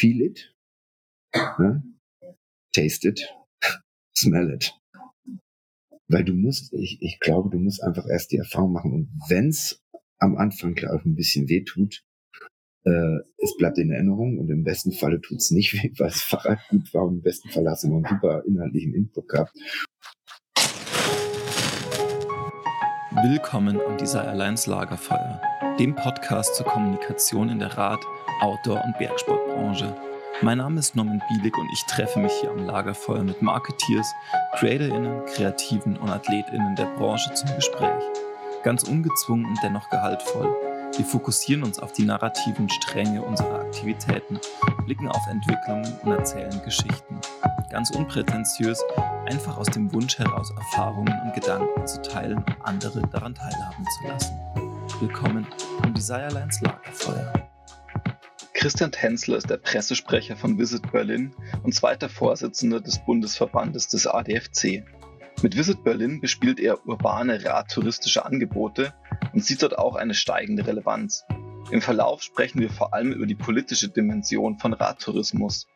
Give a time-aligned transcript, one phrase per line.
[0.00, 0.54] feel it,
[1.58, 1.82] ne?
[2.72, 3.20] taste it,
[4.16, 4.74] smell it.
[6.08, 8.92] Weil du musst, ich, ich glaube, du musst einfach erst die Erfahrung machen.
[8.92, 9.80] Und wenn's
[10.18, 12.02] am Anfang klar auch ein bisschen weh tut,
[12.84, 16.60] äh, es bleibt in Erinnerung und im besten Falle tut's nicht weh, weil das Fahrrad
[16.68, 19.52] gut war und im besten Fall hast du noch einen super inhaltlichen Input gehabt.
[23.22, 25.42] Willkommen am Desire Alliance Lagerfeuer,
[25.78, 28.00] dem Podcast zur Kommunikation in der Rad-,
[28.40, 29.94] Outdoor- und Bergsportbranche.
[30.40, 34.10] Mein Name ist Norman Bielig und ich treffe mich hier am Lagerfeuer mit Marketeers,
[34.54, 38.02] CreatorInnen, Kreativen und AthletInnen der Branche zum Gespräch.
[38.62, 40.56] Ganz ungezwungen und dennoch gehaltvoll.
[40.96, 44.40] Wir fokussieren uns auf die narrativen Stränge unserer Aktivitäten,
[44.86, 47.20] blicken auf Entwicklungen und erzählen Geschichten.
[47.70, 48.82] Ganz unprätentiös,
[49.26, 54.08] einfach aus dem Wunsch heraus Erfahrungen und Gedanken zu teilen und andere daran teilhaben zu
[54.08, 54.34] lassen.
[55.00, 55.46] Willkommen
[55.82, 57.32] am Desirelines Lagerfeuer.
[58.54, 64.84] Christian Tänzler ist der Pressesprecher von Visit Berlin und zweiter Vorsitzender des Bundesverbandes des ADFC.
[65.42, 68.92] Mit Visit Berlin bespielt er urbane radtouristische Angebote
[69.32, 71.24] und sieht dort auch eine steigende Relevanz.
[71.70, 75.66] Im Verlauf sprechen wir vor allem über die politische Dimension von Radtourismus,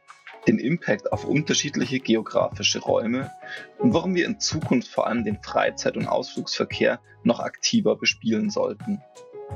[0.47, 3.31] den Impact auf unterschiedliche geografische Räume
[3.79, 9.03] und warum wir in Zukunft vor allem den Freizeit- und Ausflugsverkehr noch aktiver bespielen sollten.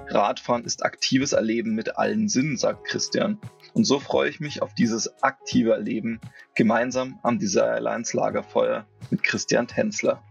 [0.09, 3.39] Radfahren ist aktives Erleben mit allen Sinnen, sagt Christian.
[3.75, 6.21] Und so freue ich mich auf dieses aktive Erleben
[6.55, 10.23] gemeinsam am Desire Alliance Lagerfeuer mit Christian Tänzler.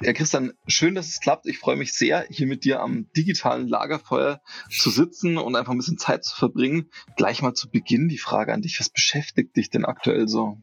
[0.00, 1.46] Ja, Christian, schön, dass es klappt.
[1.46, 5.78] Ich freue mich sehr, hier mit dir am digitalen Lagerfeuer zu sitzen und einfach ein
[5.78, 6.88] bisschen Zeit zu verbringen.
[7.16, 8.78] Gleich mal zu Beginn die Frage an dich.
[8.78, 10.62] Was beschäftigt dich denn aktuell so?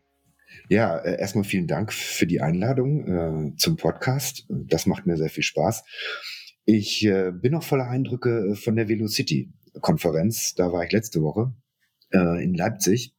[0.69, 3.07] Ja, äh, erstmal vielen Dank für die Einladung
[3.53, 4.45] äh, zum Podcast.
[4.47, 5.83] Das macht mir sehr viel Spaß.
[6.63, 10.55] Ich äh, bin noch voller Eindrücke äh, von der Velocity-Konferenz.
[10.55, 11.53] Da war ich letzte Woche
[12.11, 13.14] äh, in Leipzig.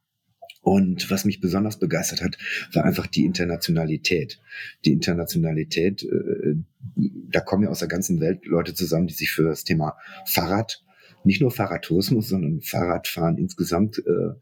[0.66, 2.38] Und was mich besonders begeistert hat,
[2.72, 4.40] war einfach die Internationalität.
[4.84, 6.56] Die Internationalität, äh,
[6.96, 10.82] da kommen ja aus der ganzen Welt Leute zusammen, die sich für das Thema Fahrrad
[11.22, 14.34] nicht nur Fahrradtourismus, sondern Fahrradfahren insgesamt äh,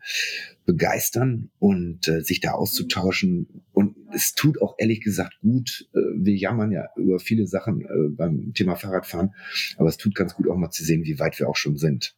[0.64, 3.62] begeistern und äh, sich da auszutauschen.
[3.72, 5.90] Und es tut auch ehrlich gesagt gut.
[5.92, 9.34] Äh, wir jammern ja über viele Sachen äh, beim Thema Fahrradfahren,
[9.76, 12.16] aber es tut ganz gut auch mal zu sehen, wie weit wir auch schon sind.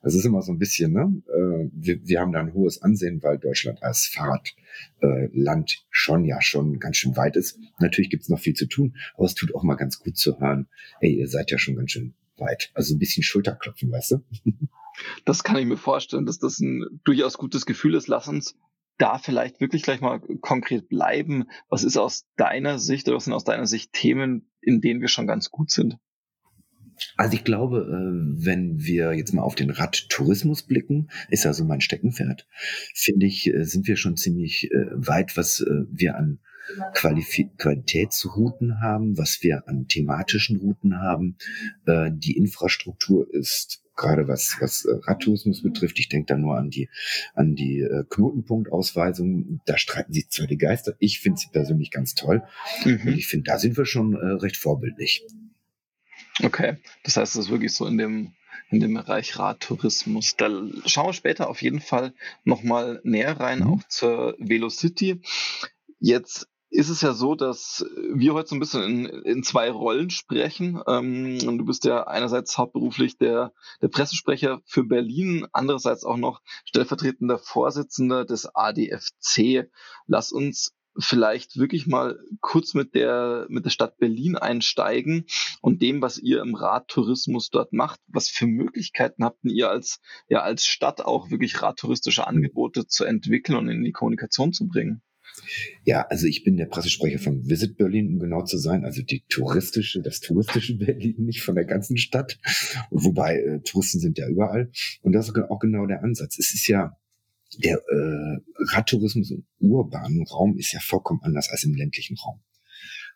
[0.00, 1.22] Das ist immer so ein bisschen, ne?
[1.26, 6.40] Äh, wir, wir haben da ein hohes Ansehen, weil Deutschland als Fahrradland äh, schon ja
[6.40, 7.58] schon ganz schön weit ist.
[7.78, 10.68] Natürlich gibt's noch viel zu tun, aber es tut auch mal ganz gut zu hören,
[11.00, 12.70] ey, ihr seid ja schon ganz schön weit.
[12.74, 14.24] Also ein bisschen Schulterklopfen, weißt du?
[15.24, 18.08] Das kann ich mir vorstellen, dass das ein durchaus gutes Gefühl ist.
[18.08, 18.56] Lass uns
[18.98, 21.44] da vielleicht wirklich gleich mal konkret bleiben.
[21.68, 25.06] Was ist aus deiner Sicht oder was sind aus deiner Sicht Themen, in denen wir
[25.06, 25.98] schon ganz gut sind?
[27.16, 31.80] Also ich glaube, äh, wenn wir jetzt mal auf den Radtourismus blicken, ist also mein
[31.80, 32.46] Steckenpferd,
[32.94, 36.38] finde ich, äh, sind wir schon ziemlich äh, weit, was wir an
[36.94, 41.36] Qualif Qualitätsrouten haben, was wir an thematischen Routen haben.
[41.86, 46.90] Die Infrastruktur ist gerade was, was Radtourismus betrifft, ich denke da nur an die,
[47.34, 49.60] an die Knotenpunktausweisung.
[49.64, 50.94] Da streiten sich zwar die Geister.
[50.98, 52.42] Ich finde sie persönlich ganz toll.
[52.84, 53.00] Mhm.
[53.06, 55.24] Und ich finde, da sind wir schon recht vorbildlich.
[56.42, 58.34] Okay, das heißt, es ist wirklich so in dem
[58.70, 60.36] in dem Bereich Radtourismus.
[60.36, 60.50] Da
[60.86, 62.12] schauen wir später auf jeden Fall
[62.44, 63.66] nochmal näher rein, mhm.
[63.66, 65.22] auch zur Velocity.
[66.00, 70.10] Jetzt ist es ja so, dass wir heute so ein bisschen in, in zwei Rollen
[70.10, 70.82] sprechen.
[70.86, 76.42] Ähm, und du bist ja einerseits hauptberuflich der, der Pressesprecher für Berlin, andererseits auch noch
[76.66, 79.70] stellvertretender Vorsitzender des ADFC.
[80.06, 85.26] Lass uns vielleicht wirklich mal kurz mit der, mit der Stadt Berlin einsteigen
[85.60, 88.00] und dem, was ihr im Radtourismus dort macht.
[88.08, 93.56] Was für Möglichkeiten habt ihr als, ja, als Stadt auch wirklich radtouristische Angebote zu entwickeln
[93.56, 95.02] und in die Kommunikation zu bringen?
[95.84, 99.24] Ja, also ich bin der Pressesprecher von Visit Berlin, um genau zu sein, also die
[99.28, 102.38] touristische, das touristische Berlin, nicht von der ganzen Stadt.
[102.90, 104.70] Wobei äh, Touristen sind ja überall.
[105.02, 106.38] Und das ist auch genau der Ansatz.
[106.38, 106.96] Es ist ja
[107.56, 108.38] der äh,
[108.72, 112.40] Radtourismus im urbanen Raum ist ja vollkommen anders als im ländlichen Raum.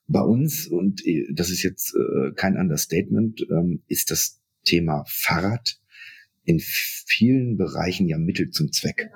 [0.06, 5.78] Bei uns, und äh, das ist jetzt äh, kein Understatement, ähm, ist das Thema Fahrrad
[6.44, 9.10] in vielen Bereichen ja Mittel zum Zweck.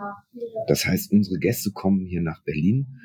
[0.69, 3.01] Das heißt, unsere Gäste kommen hier nach Berlin.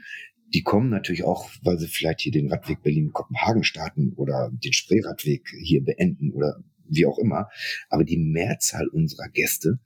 [0.54, 5.48] Die kommen natürlich auch, weil sie vielleicht hier den Radweg Berlin-Kopenhagen starten oder den Spreeradweg
[5.64, 7.50] hier beenden oder wie auch immer.
[7.90, 9.80] Aber die Mehrzahl unserer Gäste,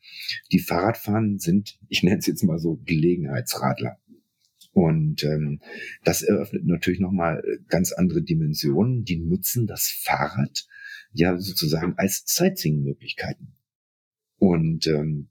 [0.51, 3.97] die Fahrrad fahren, sind, ich nenne es jetzt mal so, Gelegenheitsradler.
[4.71, 5.61] Und ähm,
[6.03, 9.05] das eröffnet natürlich nochmal ganz andere Dimensionen.
[9.05, 10.67] Die nutzen das Fahrrad
[11.13, 13.55] ja sozusagen als Sightseeing-Möglichkeiten.
[14.37, 15.29] Und ähm,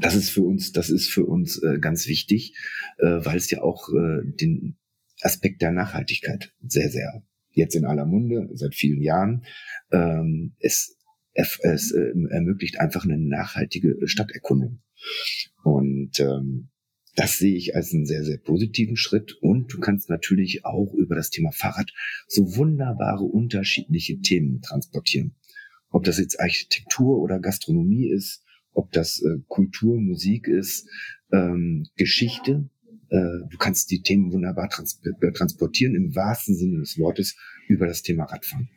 [0.00, 2.56] das ist für uns, das ist für uns äh, ganz wichtig,
[2.98, 4.78] äh, weil es ja auch äh, den
[5.20, 7.22] Aspekt der Nachhaltigkeit sehr, sehr
[7.52, 9.44] jetzt in aller Munde seit vielen Jahren.
[9.90, 10.96] Ähm, es
[11.34, 14.82] es äh, ermöglicht einfach eine nachhaltige Stadterkundung.
[15.62, 16.68] Und ähm,
[17.14, 19.32] das sehe ich als einen sehr, sehr positiven Schritt.
[19.40, 21.92] Und du kannst natürlich auch über das Thema Fahrrad
[22.26, 25.34] so wunderbare unterschiedliche Themen transportieren.
[25.90, 30.88] Ob das jetzt Architektur oder Gastronomie ist, ob das äh, Kultur, Musik ist,
[31.32, 32.70] ähm, Geschichte.
[33.12, 37.36] Äh, du kannst die Themen wunderbar trans äh, transportieren im wahrsten Sinne des Wortes
[37.68, 38.70] über das Thema Radfahren.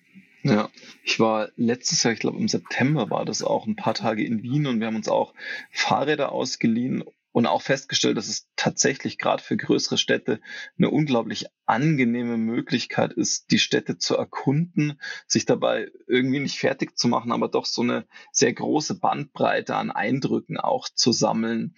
[0.44, 0.70] Ja,
[1.06, 4.44] ich war letztes Jahr, ich glaube im September war das auch ein paar Tage in
[4.44, 5.34] Wien und wir haben uns auch
[5.72, 7.04] Fahrräder ausgeliehen
[7.36, 10.40] und auch festgestellt, dass es tatsächlich gerade für größere Städte
[10.78, 17.10] eine unglaublich angenehme Möglichkeit ist, die Städte zu erkunden, sich dabei irgendwie nicht fertig zu
[17.10, 21.76] machen, aber doch so eine sehr große Bandbreite an Eindrücken auch zu sammeln.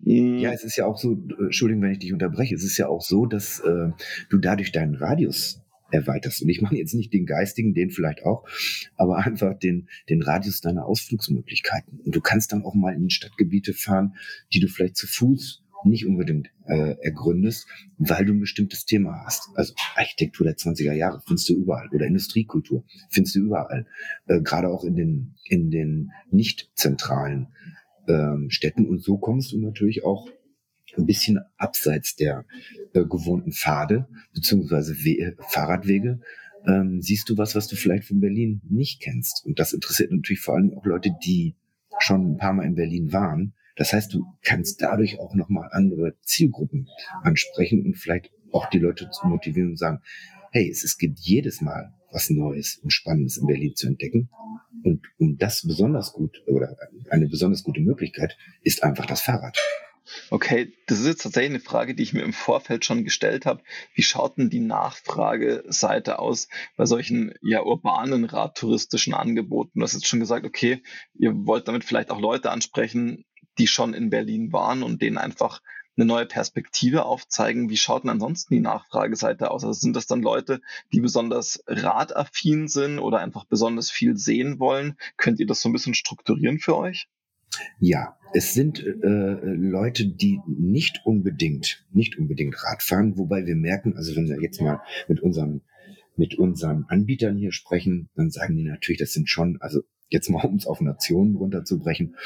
[0.00, 0.38] Hm.
[0.38, 3.02] Ja, es ist ja auch so, Entschuldigung, wenn ich dich unterbreche, es ist ja auch
[3.02, 3.90] so, dass äh,
[4.30, 5.63] du dadurch deinen Radius
[5.94, 6.42] erweiterst.
[6.42, 8.44] Und ich meine jetzt nicht den geistigen, den vielleicht auch,
[8.96, 12.00] aber einfach den, den Radius deiner Ausflugsmöglichkeiten.
[12.00, 14.14] Und du kannst dann auch mal in Stadtgebiete fahren,
[14.52, 17.66] die du vielleicht zu Fuß nicht unbedingt äh, ergründest,
[17.98, 19.50] weil du ein bestimmtes Thema hast.
[19.54, 23.86] Also Architektur der 20er Jahre findest du überall oder Industriekultur findest du überall.
[24.26, 27.48] Äh, Gerade auch in den, in den nicht zentralen
[28.08, 28.86] ähm, Städten.
[28.86, 30.28] Und so kommst du natürlich auch
[30.96, 32.44] ein bisschen abseits der
[32.92, 36.20] äh, gewohnten Pfade beziehungsweise We Fahrradwege
[36.66, 39.44] ähm, siehst du was, was du vielleicht von Berlin nicht kennst.
[39.44, 41.54] Und das interessiert natürlich vor allem auch Leute, die
[41.98, 43.54] schon ein paar Mal in Berlin waren.
[43.76, 46.88] Das heißt, du kannst dadurch auch nochmal andere Zielgruppen
[47.22, 50.00] ansprechen und vielleicht auch die Leute zu motivieren und sagen,
[50.52, 54.30] hey, es, es gibt jedes Mal was Neues und Spannendes in Berlin zu entdecken.
[54.84, 56.76] Und um das besonders gut oder
[57.10, 59.58] eine besonders gute Möglichkeit ist einfach das Fahrrad.
[60.34, 63.62] Okay, das ist jetzt tatsächlich eine Frage, die ich mir im Vorfeld schon gestellt habe.
[63.94, 69.78] Wie schaut denn die Nachfrageseite aus bei solchen ja urbanen radtouristischen Angeboten?
[69.78, 70.82] Du hast jetzt schon gesagt, okay,
[71.14, 73.24] ihr wollt damit vielleicht auch Leute ansprechen,
[73.58, 75.62] die schon in Berlin waren und denen einfach
[75.96, 77.70] eine neue Perspektive aufzeigen.
[77.70, 79.62] Wie schaut denn ansonsten die Nachfrageseite aus?
[79.62, 80.60] Also sind das dann Leute,
[80.92, 84.96] die besonders radaffin sind oder einfach besonders viel sehen wollen?
[85.16, 87.06] Könnt ihr das so ein bisschen strukturieren für euch?
[87.78, 93.96] Ja, es sind äh, Leute, die nicht unbedingt, nicht unbedingt Rad fahren, wobei wir merken,
[93.96, 95.62] also wenn wir jetzt mal mit unseren,
[96.16, 100.44] mit unseren Anbietern hier sprechen, dann sagen die natürlich, das sind schon, also jetzt mal
[100.44, 102.16] um es auf Nationen runterzubrechen,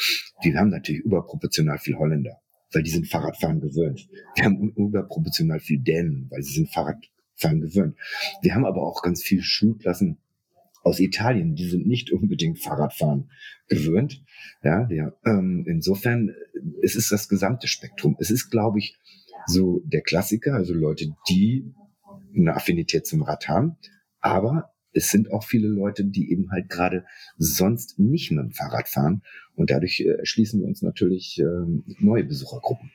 [0.44, 2.40] die haben natürlich überproportional viel Holländer,
[2.72, 4.08] weil die sind Fahrradfahren gewöhnt.
[4.34, 7.96] Wir haben überproportional viel Dänen, weil sie sind Fahrradfahren gewöhnt.
[8.42, 10.18] Wir haben aber auch ganz viel Schulklassen
[10.88, 13.30] aus Italien, die sind nicht unbedingt Fahrradfahren
[13.68, 14.22] gewöhnt.
[14.64, 16.34] Ja, der, ähm, insofern
[16.82, 18.16] es ist das gesamte Spektrum.
[18.18, 18.96] Es ist, glaube ich,
[19.46, 21.74] so der Klassiker, also Leute, die
[22.34, 23.76] eine Affinität zum Rad haben,
[24.20, 27.04] aber es sind auch viele Leute, die eben halt gerade
[27.36, 29.22] sonst nicht mit dem Fahrrad fahren
[29.54, 31.44] und dadurch äh, wir uns natürlich äh,
[31.98, 32.90] neue Besuchergruppen.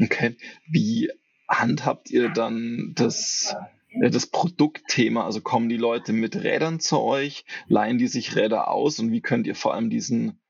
[0.00, 0.36] Okay,
[0.70, 1.10] wie
[1.48, 3.56] handhabt ihr dann das
[4.00, 5.24] das Produktthema.
[5.24, 9.20] Also kommen die Leute mit Rädern zu euch, leihen die sich Räder aus und wie
[9.20, 10.40] könnt ihr vor allem diesen,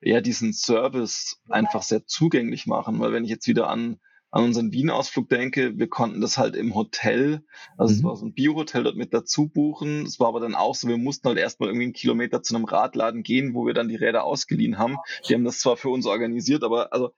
[0.00, 3.00] ja, diesen Service einfach sehr zugänglich machen?
[3.00, 3.98] Weil wenn ich jetzt wieder an,
[4.30, 7.44] an unseren Wien-Ausflug denke, wir konnten das halt im Hotel,
[7.76, 7.98] also mhm.
[7.98, 10.06] es war so ein Bio-Hotel dort mit dazu buchen.
[10.06, 12.64] Es war aber dann auch so, wir mussten halt erstmal irgendwie einen Kilometer zu einem
[12.64, 14.96] Radladen gehen, wo wir dann die Räder ausgeliehen haben.
[15.28, 17.12] Die haben das zwar für uns organisiert, aber also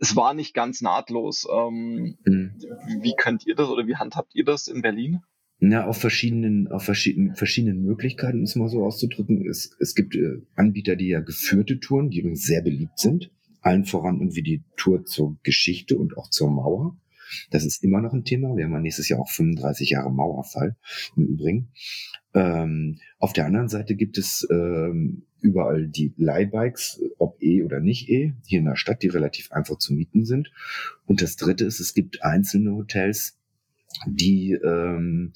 [0.00, 1.46] es war nicht ganz nahtlos.
[1.50, 2.54] Ähm, mhm.
[3.00, 5.20] Wie könnt ihr das oder wie handhabt ihr das in Berlin?
[5.58, 9.48] Na, auf verschiedenen, auf verschiedenen, verschiedenen Möglichkeiten, um es mal so auszudrücken.
[9.48, 13.30] Es, es gibt äh, Anbieter, die ja geführte Touren, die übrigens sehr beliebt sind.
[13.62, 16.96] Allen voran irgendwie die Tour zur Geschichte und auch zur Mauer.
[17.50, 18.56] Das ist immer noch ein Thema.
[18.56, 20.76] Wir haben ja nächstes Jahr auch 35 Jahre Mauerfall
[21.16, 21.68] im Übrigen.
[22.34, 28.08] Ähm, auf der anderen Seite gibt es ähm, überall die Leihbikes, ob E oder nicht
[28.08, 30.50] E, hier in der Stadt, die relativ einfach zu mieten sind.
[31.06, 33.38] Und das Dritte ist, es gibt einzelne Hotels,
[34.06, 35.32] die ähm,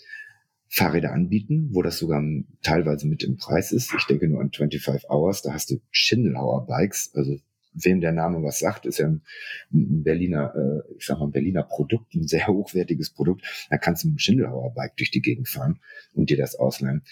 [0.69, 2.23] Fahrräder anbieten, wo das sogar
[2.63, 3.93] teilweise mit im Preis ist.
[3.97, 7.37] Ich denke nur an 25 Hours, da hast du Schindelhauer Bikes, also
[7.73, 9.23] wem der Name was sagt, ist ja ein,
[9.71, 13.43] Berliner, äh, ich sag mal, ein Berliner Produkt, ein sehr hochwertiges Produkt.
[13.71, 15.81] Da kannst du mit dem Schindelhauer Bike durch die Gegend fahren
[16.15, 17.03] und dir das ausleihen.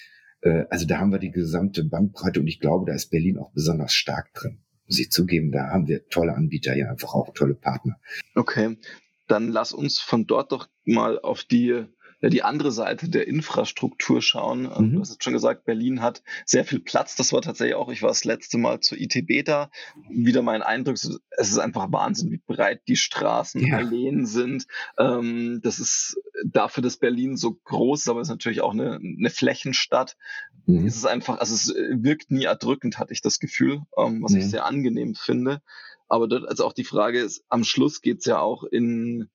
[0.43, 3.53] Äh, also da haben wir die gesamte Bandbreite und ich glaube, da ist Berlin auch
[3.53, 4.59] besonders stark drin.
[4.87, 8.01] Muss ich zugeben, da haben wir tolle Anbieter, ja einfach auch tolle Partner.
[8.35, 8.79] Okay,
[9.27, 11.85] dann lass uns von dort doch mal auf die
[12.21, 14.65] die andere Seite der Infrastruktur schauen.
[14.65, 14.93] Ähm, mhm.
[14.95, 17.15] Du hast jetzt schon gesagt, Berlin hat sehr viel Platz.
[17.15, 19.71] Das war tatsächlich auch, ich war das letzte Mal zur ITB da.
[20.11, 23.77] Wieder mein Eindruck, es ist einfach Wahnsinn, wie breit die Straßen, ja.
[23.77, 24.67] Alleen sind.
[24.99, 28.97] Ähm, das ist dafür, dass Berlin so groß ist, aber es ist natürlich auch eine,
[28.97, 30.17] eine Flächenstadt.
[30.67, 30.87] Mhm.
[30.87, 34.39] Es ist einfach, also es wirkt nie erdrückend, hatte ich das Gefühl, ähm, was mhm.
[34.39, 35.63] ich sehr angenehm finde.
[36.09, 39.29] Aber dort, also auch die Frage ist, am Schluss geht's ja auch in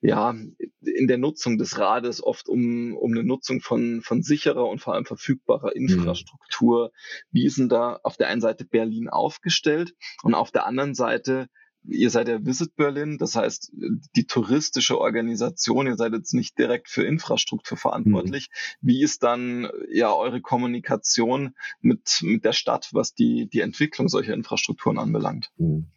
[0.00, 0.34] ja,
[0.80, 4.94] in der Nutzung des Rades oft um, um eine Nutzung von, von sicherer und vor
[4.94, 5.88] allem verfügbarer mhm.
[5.88, 6.92] Infrastruktur.
[7.30, 11.48] Wie ist denn da auf der einen Seite Berlin aufgestellt und auf der anderen Seite
[11.88, 13.72] ihr seid ja Visit Berlin, das heißt,
[14.16, 18.48] die touristische Organisation, ihr seid jetzt nicht direkt für Infrastruktur verantwortlich.
[18.50, 18.88] Mhm.
[18.88, 24.34] Wie ist dann ja eure Kommunikation mit, mit der Stadt, was die, die Entwicklung solcher
[24.34, 25.50] Infrastrukturen anbelangt?
[25.56, 25.90] Mhm.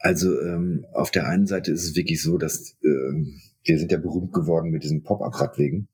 [0.00, 3.98] Also ähm, auf der einen Seite ist es wirklich so, dass ähm, wir sind ja
[3.98, 5.88] berühmt geworden mit diesen Pop-up-Radwegen,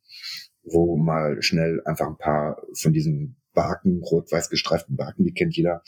[0.62, 5.82] wo mal schnell einfach ein paar von diesen Barken, rot-weiß gestreiften Barken, die kennt jeder,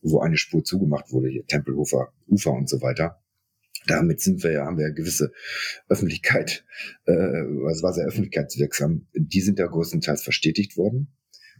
[0.00, 3.20] wo eine Spur zugemacht wurde, hier Tempelhofer Ufer und so weiter.
[3.86, 5.32] Damit sind wir ja, haben wir ja gewisse
[5.88, 6.64] Öffentlichkeit,
[7.06, 7.12] äh,
[7.70, 9.06] es war sehr öffentlichkeitswirksam.
[9.14, 11.08] Die sind ja größtenteils verstetigt worden.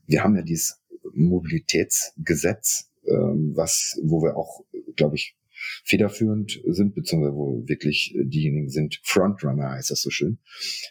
[0.07, 0.81] Wir haben ja dieses
[1.13, 4.65] Mobilitätsgesetz, äh, was, wo wir auch,
[4.97, 5.38] glaube ich,
[5.85, 10.39] federführend sind, beziehungsweise wo wirklich diejenigen sind, Frontrunner heißt das so schön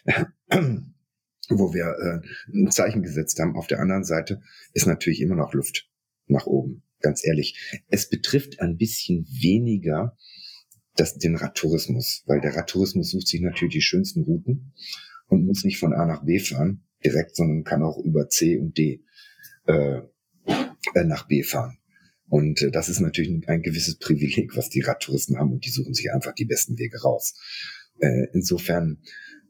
[1.50, 2.20] wo wir äh,
[2.52, 3.56] ein Zeichen gesetzt haben.
[3.56, 4.42] Auf der anderen Seite
[4.74, 5.88] ist natürlich immer noch Luft
[6.26, 7.80] nach oben, ganz ehrlich.
[7.88, 10.16] Es betrifft ein bisschen weniger
[10.96, 14.74] das, den Radtourismus, weil der Radtourismus sucht sich natürlich die schönsten Routen
[15.28, 18.76] und muss nicht von A nach B fahren direkt, sondern kann auch über C und
[18.76, 19.04] D
[19.66, 20.00] äh,
[20.94, 21.77] äh nach B fahren.
[22.28, 25.94] Und äh, das ist natürlich ein, gewisses Privileg, was die Radtouristen haben und die suchen
[25.94, 27.34] sich einfach die besten Wege raus.
[28.00, 28.98] Äh, insofern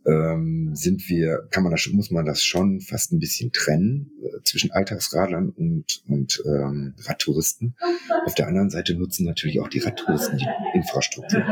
[0.07, 4.43] ähm, sind wir, kann man das, muss man das schon fast ein bisschen trennen äh,
[4.45, 7.77] zwischen Alltagsradlern und, und ähm, Radtouristen.
[8.25, 11.45] Auf der anderen Seite nutzen natürlich auch die Radtouristen die Infrastruktur.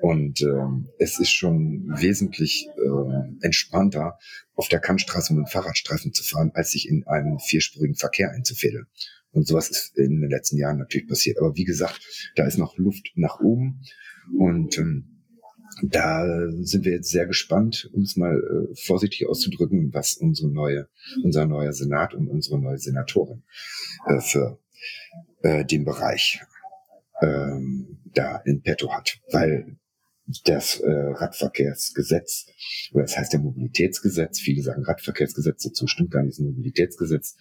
[0.00, 4.18] Und ähm, es ist schon wesentlich äh, entspannter,
[4.54, 8.86] auf der Kantstraße mit dem Fahrradstreifen zu fahren, als sich in einen vierspurigen Verkehr einzufädeln.
[9.32, 11.38] Und sowas ist in den letzten Jahren natürlich passiert.
[11.38, 12.00] Aber wie gesagt,
[12.36, 13.82] da ist noch Luft nach oben.
[14.36, 15.18] Und ähm,
[15.82, 16.24] da
[16.60, 20.88] sind wir jetzt sehr gespannt, um es mal äh, vorsichtig auszudrücken, was unsere neue,
[21.22, 23.42] unser neuer Senat und unsere neue Senatorin
[24.06, 24.58] äh, für
[25.42, 26.40] äh, den Bereich
[27.20, 29.20] ähm, da in petto hat.
[29.30, 29.78] Weil
[30.44, 32.46] das äh, Radverkehrsgesetz,
[32.92, 37.36] oder das heißt der Mobilitätsgesetz, viele sagen Radverkehrsgesetz, dazu stimmt gar nicht, das Mobilitätsgesetz,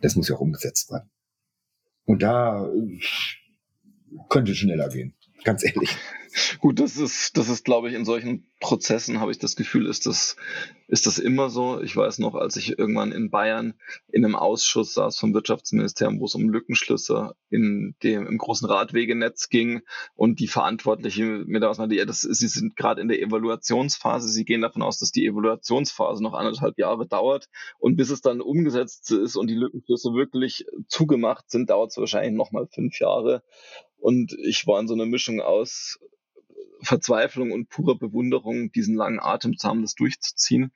[0.00, 1.10] das muss ja auch umgesetzt werden.
[2.04, 3.00] Und da äh,
[4.28, 5.13] könnte schneller gehen,
[5.44, 5.96] ganz ehrlich.
[6.58, 10.06] Gut, das ist, das ist, glaube ich, in solchen Prozessen habe ich das Gefühl, ist
[10.06, 10.36] das,
[10.88, 11.80] ist das immer so.
[11.80, 13.74] Ich weiß noch, als ich irgendwann in Bayern
[14.10, 19.48] in einem Ausschuss saß vom Wirtschaftsministerium, wo es um Lückenschlüsse in dem, im großen Radwegenetz
[19.48, 19.82] ging
[20.16, 24.28] und die Verantwortliche mir da was meinte, das, sie sind gerade in der Evaluationsphase.
[24.28, 27.48] Sie gehen davon aus, dass die Evaluationsphase noch anderthalb Jahre dauert
[27.78, 32.34] und bis es dann umgesetzt ist und die Lückenschlüsse wirklich zugemacht sind, dauert es wahrscheinlich
[32.34, 33.42] nochmal fünf Jahre.
[34.04, 35.98] Und ich war in so einer Mischung aus
[36.82, 40.72] Verzweiflung und purer Bewunderung, diesen langen Atem zu haben, das durchzuziehen.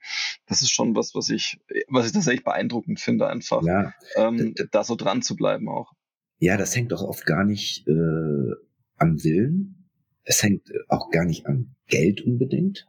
[0.47, 1.59] Das ist schon was, was ich,
[1.89, 5.93] was ich tatsächlich beeindruckend finde, einfach ja, ähm, da so dran zu bleiben auch.
[6.39, 8.55] Ja, das hängt doch oft gar nicht äh,
[8.97, 9.91] am Willen.
[10.23, 12.87] Es hängt auch gar nicht am Geld unbedingt,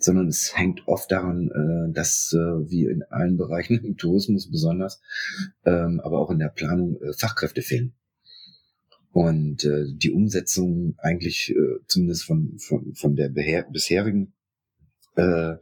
[0.00, 5.00] sondern es hängt oft daran, äh, dass äh, wie in allen Bereichen im Tourismus besonders,
[5.64, 7.94] ähm, aber auch in der Planung äh, Fachkräfte fehlen
[9.16, 14.34] und äh, die Umsetzung eigentlich äh, zumindest von, von, von der bisherigen
[15.14, 15.54] äh,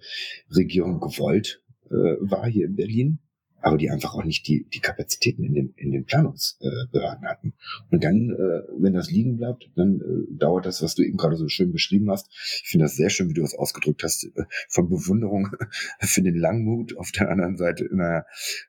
[0.50, 3.20] Regierung gewollt äh, war hier in Berlin,
[3.60, 7.54] aber die einfach auch nicht die, die Kapazitäten in den, in den Planungsbehörden äh, hatten.
[7.92, 11.36] Und dann, äh, wenn das liegen bleibt, dann äh, dauert das, was du eben gerade
[11.36, 12.26] so schön beschrieben hast.
[12.64, 15.50] Ich finde das sehr schön, wie du das ausgedrückt hast, äh, von Bewunderung
[16.00, 16.96] für den Langmut.
[16.96, 18.26] Auf der anderen Seite, naja,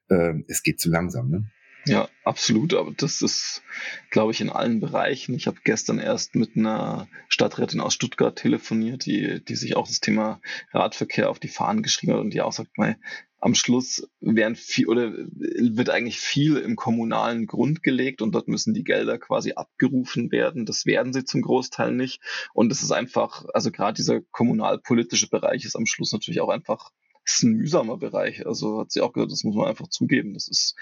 [0.10, 1.32] äh, es geht zu langsam.
[1.32, 1.50] Ne?
[1.86, 2.74] Ja, absolut.
[2.74, 3.62] Aber das ist,
[4.10, 5.36] glaube ich, in allen Bereichen.
[5.36, 10.00] Ich habe gestern erst mit einer Stadträtin aus Stuttgart telefoniert, die, die sich auch das
[10.00, 12.98] Thema Radverkehr auf die Fahnen geschrieben hat und die auch sagt, mal,
[13.40, 18.74] am Schluss werden viel oder wird eigentlich viel im kommunalen Grund gelegt und dort müssen
[18.74, 20.66] die Gelder quasi abgerufen werden.
[20.66, 22.22] Das werden sie zum Großteil nicht.
[22.54, 26.92] Und es ist einfach, also gerade dieser kommunalpolitische Bereich ist am Schluss natürlich auch einfach
[27.26, 28.46] ist ein mühsamer Bereich.
[28.46, 30.34] Also hat sie auch gesagt, das muss man einfach zugeben.
[30.34, 30.76] Das ist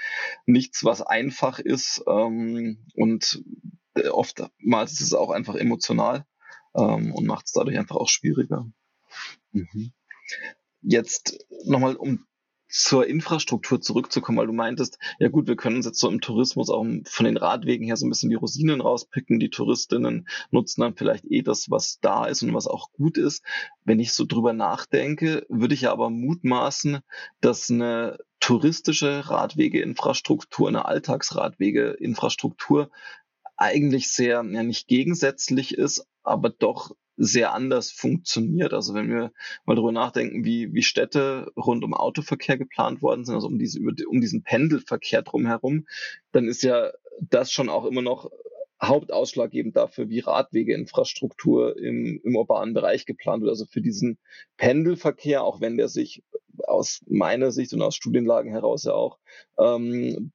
[0.46, 3.44] nichts, was einfach ist ähm, und
[3.96, 6.26] äh, oftmals ist es auch einfach emotional
[6.76, 8.68] ähm, und macht es dadurch einfach auch schwieriger.
[9.52, 9.94] Mhm.
[10.82, 12.26] jetzt nochmal, um
[12.74, 16.72] zur Infrastruktur zurückzukommen, weil du meintest, ja gut, wir können uns jetzt so im Tourismus
[16.72, 19.40] auch von den Radwegen her so ein bisschen die Rosinen rauspicken.
[19.40, 23.44] Die Touristinnen nutzen dann vielleicht eh das, was da ist und was auch gut ist.
[23.86, 27.02] Wenn ich so drüber nachdenke, würde ich ja aber mutmaßen,
[27.42, 32.90] dass eine touristische Radwegeinfrastruktur, eine Alltagsradwegeinfrastruktur
[33.56, 38.74] eigentlich sehr, ja nicht gegensätzlich ist, aber doch sehr anders funktioniert.
[38.74, 39.32] Also wenn wir
[39.66, 43.80] mal darüber nachdenken, wie, wie Städte rund um Autoverkehr geplant worden sind, also um, diese,
[44.08, 45.86] um diesen Pendelverkehr drumherum,
[46.32, 48.30] dann ist ja das schon auch immer noch
[48.88, 53.50] hauptausschlaggebend dafür, wie Radwegeinfrastruktur im, im urbanen Bereich geplant wird.
[53.50, 54.18] Also für diesen
[54.58, 56.24] Pendelverkehr, auch wenn der sich
[56.68, 59.18] aus meiner Sicht und aus Studienlagen heraus ja auch
[59.58, 60.32] ähm,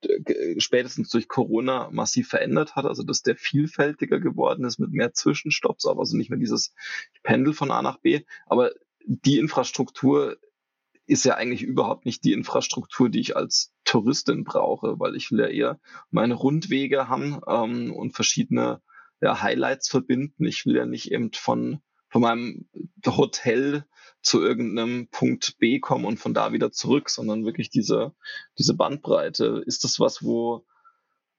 [0.58, 5.86] spätestens durch Corona massiv verändert hat, also dass der vielfältiger geworden ist mit mehr Zwischenstopps,
[5.86, 6.74] aber also nicht mehr dieses
[7.22, 8.22] Pendel von A nach B.
[8.46, 8.72] Aber
[9.04, 10.36] die Infrastruktur
[11.08, 15.40] ist ja eigentlich überhaupt nicht die Infrastruktur, die ich als Touristin brauche, weil ich will
[15.40, 18.82] ja eher meine Rundwege haben ähm, und verschiedene
[19.22, 20.44] ja, Highlights verbinden.
[20.44, 22.68] Ich will ja nicht eben von, von meinem
[23.06, 23.86] Hotel
[24.20, 28.14] zu irgendeinem Punkt B kommen und von da wieder zurück, sondern wirklich diese,
[28.58, 29.62] diese Bandbreite.
[29.64, 30.66] Ist das was, wo,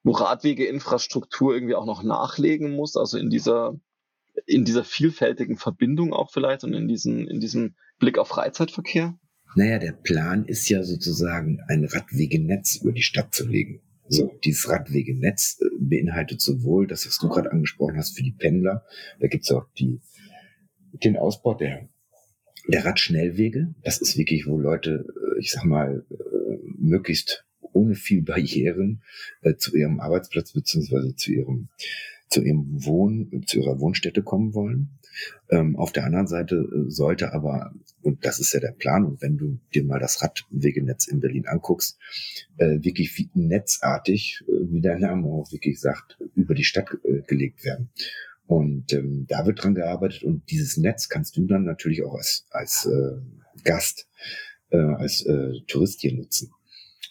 [0.02, 3.80] wo Radwegeinfrastruktur irgendwie auch noch nachlegen muss, also in dieser,
[4.48, 9.16] in dieser vielfältigen Verbindung auch vielleicht und in diesen, in diesem Blick auf Freizeitverkehr?
[9.56, 13.82] Naja, der Plan ist ja sozusagen ein Radwegenetz über die Stadt zu legen.
[14.08, 18.84] So, dieses Radwegenetz äh, beinhaltet sowohl das, was du gerade angesprochen hast, für die Pendler.
[19.20, 20.02] Da gibt's auch die,
[21.04, 21.88] den Ausbau der,
[22.68, 23.76] der Radschnellwege.
[23.84, 29.04] Das ist wirklich, wo Leute, äh, ich sag mal, äh, möglichst ohne viel Barrieren
[29.42, 31.70] äh, zu ihrem Arbeitsplatz beziehungsweise zu ihrem
[32.30, 35.00] zu ihrem Wohn, zu ihrer Wohnstätte kommen wollen.
[35.50, 39.38] Ähm, auf der anderen Seite sollte aber, und das ist ja der Plan, und wenn
[39.38, 41.98] du dir mal das Radwegenetz in Berlin anguckst,
[42.58, 47.22] äh, wirklich wie netzartig, äh, wie der Name auch wirklich sagt, über die Stadt äh,
[47.28, 47.90] gelegt werden.
[48.48, 52.46] Und ähm, da wird dran gearbeitet und dieses Netz kannst du dann natürlich auch als,
[52.50, 53.18] als äh,
[53.64, 54.08] Gast,
[54.72, 56.52] äh, als äh, Tourist hier nutzen.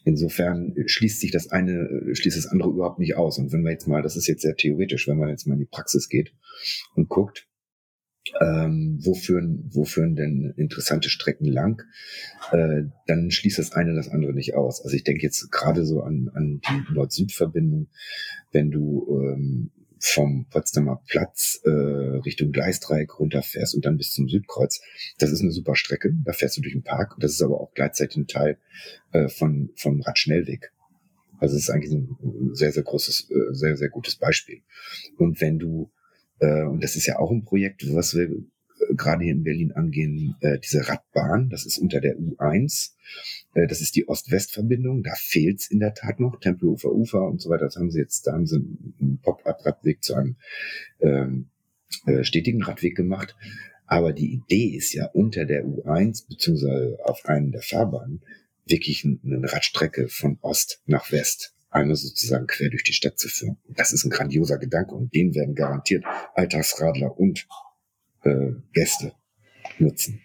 [0.04, 3.38] Insofern schließt sich das eine, schließt das andere überhaupt nicht aus.
[3.38, 5.60] Und wenn wir jetzt mal, das ist jetzt sehr theoretisch, wenn man jetzt mal in
[5.60, 6.32] die Praxis geht
[6.94, 7.47] und guckt,
[8.40, 11.82] ähm, wo, führen, wo führen denn interessante Strecken lang,
[12.52, 14.82] äh, dann schließt das eine das andere nicht aus.
[14.82, 17.88] Also ich denke jetzt gerade so an, an die Nord-Süd-Verbindung,
[18.52, 24.80] wenn du ähm, vom Potsdamer Platz äh, Richtung Gleisdreieck runterfährst und dann bis zum Südkreuz.
[25.18, 26.12] Das ist eine super Strecke.
[26.24, 27.16] Da fährst du durch den Park.
[27.18, 28.58] Das ist aber auch gleichzeitig ein Teil
[29.12, 30.72] äh, von vom Radschnellweg.
[31.40, 34.62] Also es ist eigentlich ein sehr sehr großes, äh, sehr sehr gutes Beispiel.
[35.16, 35.90] Und wenn du
[36.40, 38.30] äh, und das ist ja auch ein Projekt, was wir
[38.96, 42.92] gerade hier in Berlin angehen, äh, diese Radbahn, das ist unter der U1,
[43.54, 47.50] äh, das ist die Ost-West-Verbindung, da fehlt's in der Tat noch, Tempelufer Ufer und so
[47.50, 50.36] weiter, das haben sie jetzt, da haben sie einen Pop-up-Radweg zu einem
[51.00, 51.48] ähm,
[52.06, 53.36] äh, stetigen Radweg gemacht,
[53.86, 58.22] aber die Idee ist ja unter der U1 beziehungsweise auf einen der Fahrbahnen
[58.66, 63.58] wirklich eine Radstrecke von Ost nach West einmal sozusagen quer durch die Stadt zu führen.
[63.68, 66.04] Das ist ein grandioser Gedanke und den werden garantiert
[66.34, 67.46] Alltagsradler und
[68.22, 69.12] äh, Gäste
[69.78, 70.22] nutzen.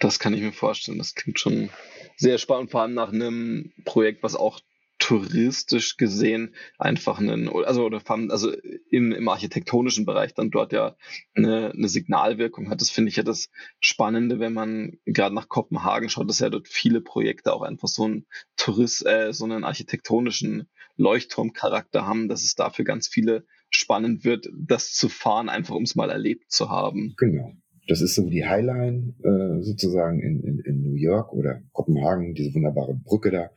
[0.00, 0.98] Das kann ich mir vorstellen.
[0.98, 1.68] Das klingt schon
[2.16, 4.60] sehr spannend, vor allem nach einem Projekt, was auch
[5.00, 8.52] touristisch gesehen einfach einen, also oder also
[8.90, 10.94] im, im architektonischen Bereich dann dort ja
[11.34, 12.80] eine, eine Signalwirkung hat.
[12.82, 13.48] Das finde ich ja das
[13.80, 18.04] Spannende, wenn man gerade nach Kopenhagen schaut, dass ja dort viele Projekte auch einfach so
[18.04, 18.26] einen
[18.56, 20.68] Tourist, äh, so einen architektonischen
[21.00, 25.96] Leuchtturmcharakter haben, dass es dafür ganz viele spannend wird, das zu fahren, einfach um es
[25.96, 27.14] mal erlebt zu haben.
[27.16, 27.52] Genau.
[27.88, 32.54] Das ist so die Highline äh, sozusagen in, in, in New York oder Kopenhagen, diese
[32.54, 33.50] wunderbare Brücke da.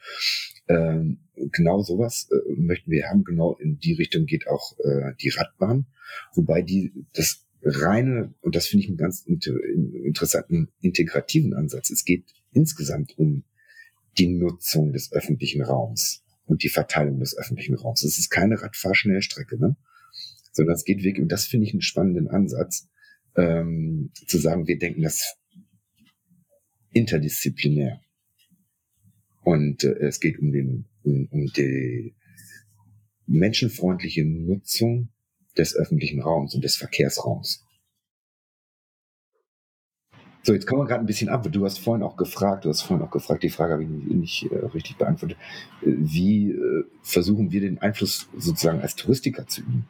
[0.68, 1.20] Ähm,
[1.52, 3.24] genau sowas äh, möchten wir haben.
[3.26, 5.86] Genau in die Richtung geht auch äh, die Radbahn,
[6.34, 11.90] wobei die das reine und das finde ich einen ganz inter, interessanten integrativen Ansatz.
[11.90, 13.44] Es geht insgesamt um
[14.18, 18.04] die Nutzung des öffentlichen Raums und die Verteilung des öffentlichen Raums.
[18.04, 19.76] Es ist keine Radfahrschnellstrecke, ne?
[20.52, 22.90] sondern es geht wirklich, und das finde ich einen spannenden Ansatz,
[23.36, 25.36] ähm, zu sagen, wir denken das
[26.92, 28.02] interdisziplinär.
[29.44, 32.16] Und äh, es geht um, den, um, um die
[33.26, 35.10] menschenfreundliche Nutzung
[35.58, 37.63] des öffentlichen Raums und des Verkehrsraums.
[40.44, 41.48] So, jetzt kommen wir gerade ein bisschen ab.
[41.52, 44.52] Du hast vorhin auch gefragt, du hast vorhin auch gefragt, die Frage habe ich nicht,
[44.52, 45.38] äh, richtig beantwortet.
[45.82, 49.88] Äh, wie äh, versuchen wir den Einfluss sozusagen als Touristiker zu üben?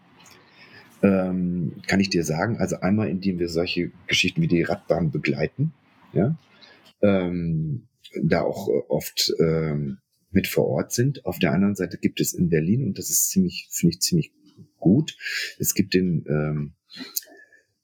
[1.03, 2.57] ähm, kann ich dir sagen.
[2.57, 5.73] Also einmal, indem wir solche Geschichten wie die Radbahn begleiten,
[6.13, 6.37] ja,
[7.01, 7.87] ähm,
[8.21, 9.99] da auch oft ähm,
[10.31, 11.25] mit vor Ort sind.
[11.25, 14.31] Auf der anderen Seite gibt es in Berlin, und das ist ziemlich, finde ich ziemlich
[14.79, 15.17] gut,
[15.59, 16.73] es gibt den, ähm,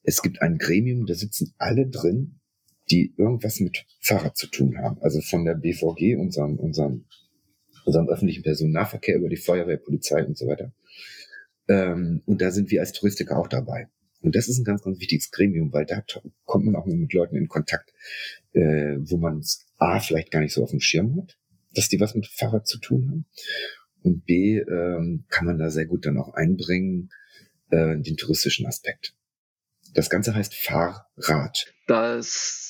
[0.04, 2.39] es gibt ein Gremium, da sitzen alle drin,
[2.92, 5.02] die irgendwas mit Fahrrad zu tun haben.
[5.02, 7.06] Also von der BVG, unserem, unserem,
[7.86, 10.74] unserem öffentlichen Personennahverkehr über die Feuerwehr, Polizei und so weiter.
[11.68, 13.88] Ähm, und da sind wir als Touristiker auch dabei.
[14.22, 16.04] Und das ist ein ganz, ganz wichtiges Gremium, weil da
[16.46, 17.94] kommt man auch mit Leuten in Kontakt,
[18.54, 21.38] äh, wo man es A, vielleicht gar nicht so auf dem Schirm hat,
[21.74, 23.26] dass die was mit Fahrrad zu tun haben.
[24.02, 27.10] Und B, ähm, kann man da sehr gut dann auch einbringen,
[27.70, 29.14] äh, den touristischen Aspekt.
[29.94, 31.74] Das Ganze heißt Fahrrad.
[31.88, 32.69] Das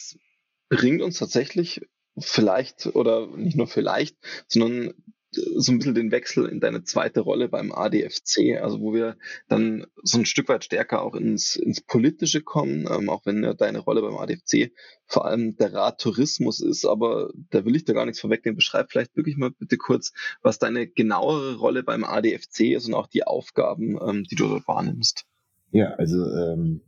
[0.70, 1.82] bringt uns tatsächlich
[2.18, 4.94] vielleicht oder nicht nur vielleicht, sondern
[5.32, 9.16] so ein bisschen den Wechsel in deine zweite Rolle beim ADFC, also wo wir
[9.48, 13.54] dann so ein Stück weit stärker auch ins, ins Politische kommen, ähm, auch wenn ja
[13.54, 14.72] deine Rolle beim ADFC
[15.06, 18.56] vor allem der Rat Tourismus ist, aber da will ich da gar nichts vorwegnehmen.
[18.56, 23.08] Beschreib vielleicht wirklich mal bitte kurz, was deine genauere Rolle beim ADFC ist und auch
[23.08, 25.26] die Aufgaben, ähm, die du dort wahrnimmst.
[25.72, 26.82] Ja, also ähm,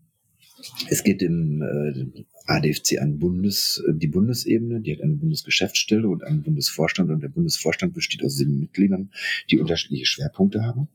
[0.89, 6.23] es geht im äh, ADFC an Bundes, äh, die Bundesebene, die hat eine Bundesgeschäftsstelle und
[6.23, 9.11] einen Bundesvorstand und der Bundesvorstand besteht aus sieben Mitgliedern,
[9.49, 10.87] die unterschiedliche Schwerpunkte haben.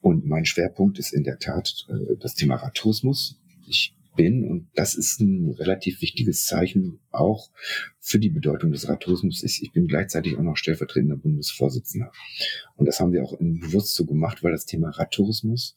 [0.00, 3.38] Und mein Schwerpunkt ist in der Tat äh, das Thema Radtourismus.
[3.66, 7.50] Ich bin, und das ist ein relativ wichtiges Zeichen auch
[8.00, 12.12] für die Bedeutung des Radtourismus, ich bin gleichzeitig auch noch stellvertretender Bundesvorsitzender.
[12.76, 15.76] Und das haben wir auch bewusst so gemacht, weil das Thema Radtourismus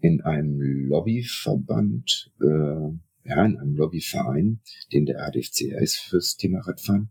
[0.00, 2.96] in einem Lobbyverband, äh,
[3.28, 4.60] ja, in einem Lobbyverein,
[4.92, 7.10] den der ADFC ist fürs Thema Radfahren,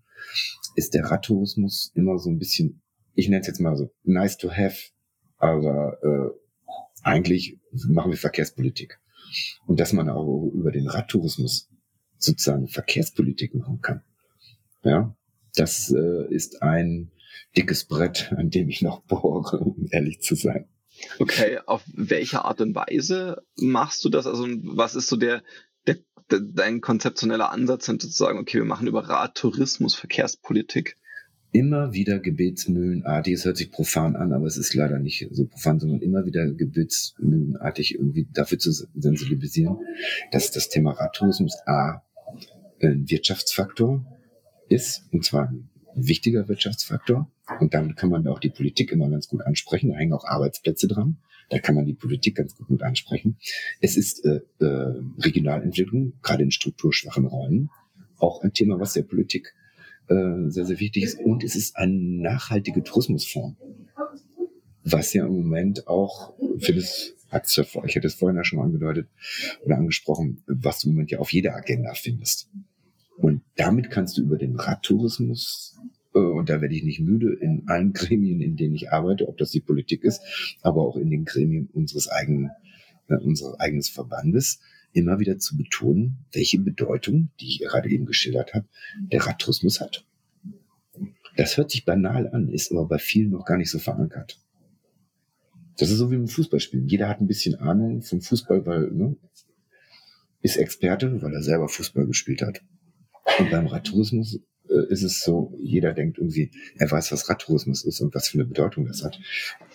[0.76, 2.82] ist der Radtourismus immer so ein bisschen,
[3.14, 4.78] ich nenne es jetzt mal so, nice to have,
[5.38, 6.58] aber äh,
[7.04, 9.00] eigentlich machen wir Verkehrspolitik.
[9.66, 11.70] Und dass man auch über den Radtourismus
[12.18, 14.02] sozusagen Verkehrspolitik machen kann.
[14.84, 15.16] Ja,
[15.56, 17.12] das äh, ist ein
[17.56, 20.68] dickes Brett, an dem ich noch bohre, um ehrlich zu sein.
[21.20, 24.26] Okay, auf welche Art und Weise machst du das?
[24.26, 25.44] Also was ist so der
[26.30, 30.98] dein konzeptioneller Ansatz, zu sagen, okay, wir machen über Radtourismus Verkehrspolitik?
[31.52, 35.80] immer wieder gebetsmühlenartig, es hört sich profan an, aber es ist leider nicht so profan,
[35.80, 39.78] sondern immer wieder gebetsmühlenartig irgendwie dafür zu sensibilisieren,
[40.32, 42.04] dass das Thema Radtourismus A
[42.82, 44.06] ein Wirtschaftsfaktor
[44.70, 47.32] ist, und zwar ein wichtiger Wirtschaftsfaktor.
[47.60, 49.90] Und damit kann man auch die Politik immer ganz gut ansprechen.
[49.90, 51.18] Da hängen auch Arbeitsplätze dran.
[51.50, 53.38] Da kann man die Politik ganz gut mit ansprechen.
[53.80, 57.70] Es ist äh, äh, Regionalentwicklung, gerade in strukturschwachen Räumen,
[58.18, 59.54] auch ein Thema, was der Politik
[60.08, 61.20] äh, sehr, sehr wichtig ist.
[61.20, 63.56] Und es ist eine nachhaltige Tourismusform.
[64.84, 68.60] Was ja im Moment auch für das, hat's ja ich hatte es vorhin ja schon
[68.60, 69.10] angedeutet
[69.64, 72.50] oder angesprochen, was du im Moment ja auf jeder Agenda findest.
[73.18, 75.77] Und damit kannst du über den Radtourismus,
[76.20, 79.52] und da werde ich nicht müde, in allen Gremien, in denen ich arbeite, ob das
[79.52, 80.22] die Politik ist,
[80.62, 82.52] aber auch in den Gremien unseres eigenen,
[83.08, 84.60] äh, unseres eigenes Verbandes,
[84.94, 88.68] immer wieder zu betonen, welche Bedeutung, die ich gerade eben geschildert habe,
[89.00, 90.06] der Radtourismus hat.
[91.36, 94.40] Das hört sich banal an, ist aber bei vielen noch gar nicht so verankert.
[95.78, 96.88] Das ist so wie im Fußballspielen.
[96.88, 99.16] Jeder hat ein bisschen Ahnung vom Fußball, weil ne,
[100.42, 102.62] ist Experte, weil er selber Fußball gespielt hat.
[103.38, 104.40] Und beim Radtourismus äh,
[104.80, 108.46] ist es so, jeder denkt irgendwie, er weiß, was Radtourismus ist und was für eine
[108.46, 109.20] Bedeutung das hat.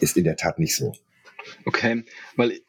[0.00, 0.92] Ist in der Tat nicht so.
[1.64, 2.04] Okay,
[2.36, 2.60] weil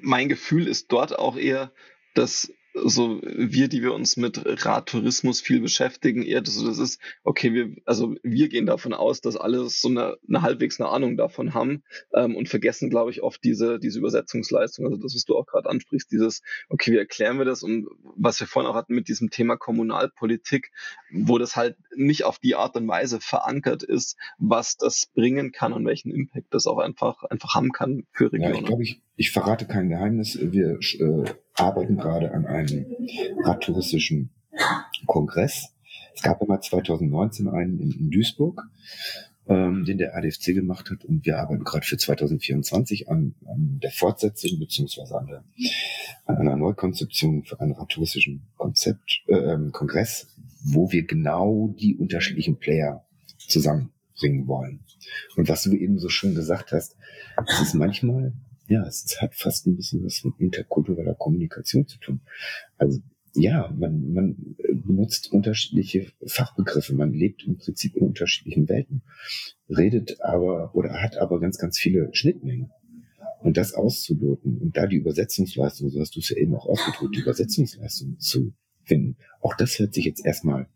[0.00, 1.72] mein Gefühl ist dort auch eher,
[2.14, 7.52] dass so wir, die wir uns mit Radtourismus viel beschäftigen, eher so das ist, okay,
[7.52, 11.54] wir, also wir gehen davon aus, dass alle so eine, eine halbwegs eine Ahnung davon
[11.54, 11.82] haben
[12.14, 14.86] ähm, und vergessen, glaube ich, oft diese, diese Übersetzungsleistung.
[14.86, 17.62] Also das, was du auch gerade ansprichst, dieses, okay, wie erklären wir das?
[17.62, 20.70] Und was wir vorhin auch hatten mit diesem Thema Kommunalpolitik,
[21.12, 25.72] wo das halt nicht auf die Art und Weise verankert ist, was das bringen kann
[25.72, 28.54] und welchen Impact das auch einfach, einfach haben kann für Regionen.
[28.54, 30.38] Ja, ich glaube, ich, ich verrate kein Geheimnis.
[30.40, 32.86] Wir äh, arbeiten gerade an einem
[33.44, 34.30] radtouristischen
[35.04, 35.74] Kongress.
[36.14, 38.62] Es gab immer 2019 einen in, Duisburg,
[39.46, 41.04] ähm, den der ADFC gemacht hat.
[41.04, 45.44] Und wir arbeiten gerade für 2024 an, an der Fortsetzung beziehungsweise an, der,
[46.24, 50.28] an einer Neukonzeption für einen radtouristischen Konzept, äh, ähm, Kongress,
[50.64, 53.04] wo wir genau die unterschiedlichen Player
[53.36, 54.80] zusammenbringen wollen.
[55.36, 56.96] Und was du eben so schön gesagt hast,
[57.46, 58.32] es ist manchmal
[58.70, 62.20] ja, es hat fast ein bisschen was mit interkultureller Kommunikation zu tun.
[62.78, 63.00] Also
[63.34, 69.02] ja, man, man benutzt unterschiedliche Fachbegriffe, man lebt im Prinzip in unterschiedlichen Welten,
[69.68, 72.70] redet aber oder hat aber ganz, ganz viele Schnittmengen.
[73.40, 77.16] Und das auszuloten und da die Übersetzungsleistung, so hast du es ja eben auch ausgedrückt,
[77.16, 78.52] die Übersetzungsleistung zu
[78.84, 80.68] finden, auch das hört sich jetzt erstmal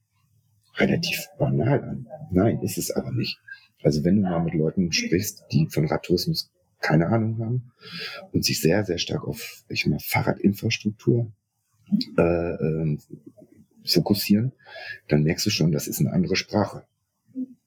[0.77, 2.07] relativ banal an.
[2.33, 3.39] Nein, ist es aber nicht.
[3.83, 6.54] Also wenn du mal mit Leuten sprichst, die von Radtourismus
[6.85, 7.73] keine Ahnung haben
[8.33, 11.33] und sich sehr, sehr stark auf ich mal, Fahrradinfrastruktur
[12.19, 12.99] äh, äh,
[13.87, 14.53] fokussieren,
[15.09, 16.87] dann merkst du schon, das ist eine andere Sprache.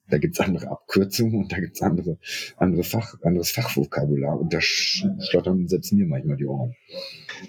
[0.09, 2.17] Da gibt's andere Abkürzungen und da gibt's andere,
[2.55, 6.75] andere Fach, anderes Fachvokabular und da schlottern selbst mir manchmal die Ohren.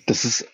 [0.07, 0.49] Das ist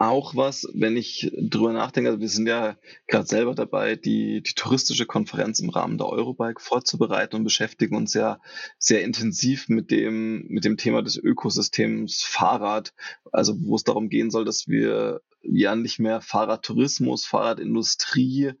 [0.00, 4.54] auch was, wenn ich drüber nachdenke, also wir sind ja gerade selber dabei, die, die
[4.54, 8.40] touristische Konferenz im Rahmen der Eurobike vorzubereiten und beschäftigen uns ja
[8.78, 12.94] sehr intensiv mit dem, mit dem Thema des Ökosystems Fahrrad,
[13.30, 18.52] also wo es darum gehen soll, dass wir ja nicht mehr Fahrradtourismus, Fahrradindustrie,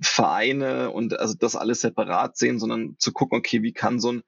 [0.00, 4.22] Vereine und also das alles separat sehen, sondern zu gucken, okay, wie kann so ein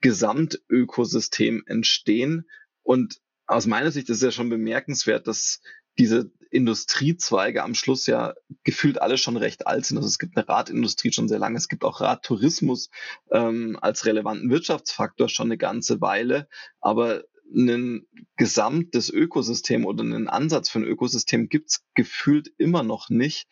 [0.00, 2.48] Gesamtökosystem entstehen?
[2.82, 5.60] Und aus meiner Sicht ist es ja schon bemerkenswert, dass
[5.98, 8.34] diese Industriezweige am Schluss ja
[8.64, 9.98] gefühlt alle schon recht alt sind.
[9.98, 12.90] Also es gibt eine Radindustrie schon sehr lange, es gibt auch Radtourismus
[13.30, 16.48] ähm, als relevanten Wirtschaftsfaktor schon eine ganze Weile,
[16.80, 18.06] aber ein
[18.36, 23.48] gesamtes Ökosystem oder einen Ansatz für ein Ökosystem gibt's gefühlt immer noch nicht.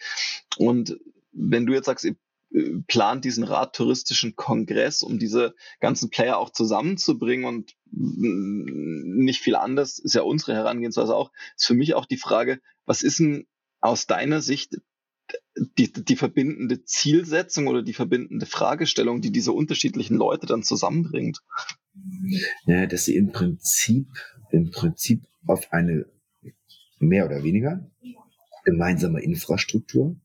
[0.56, 0.98] Und
[1.32, 2.16] wenn du jetzt sagst, ihr
[2.86, 10.14] plant diesen Radtouristischen Kongress, um diese ganzen Player auch zusammenzubringen und nicht viel anders ist
[10.14, 13.46] ja unsere Herangehensweise auch, ist für mich auch die Frage, was ist denn
[13.80, 14.76] aus deiner Sicht
[15.56, 21.42] die, die verbindende Zielsetzung oder die verbindende Fragestellung, die diese unterschiedlichen Leute dann zusammenbringt?
[22.66, 24.06] Ja, dass sie im Prinzip,
[24.50, 26.06] im Prinzip auf eine
[26.98, 27.90] mehr oder weniger
[28.64, 30.16] gemeinsame Infrastruktur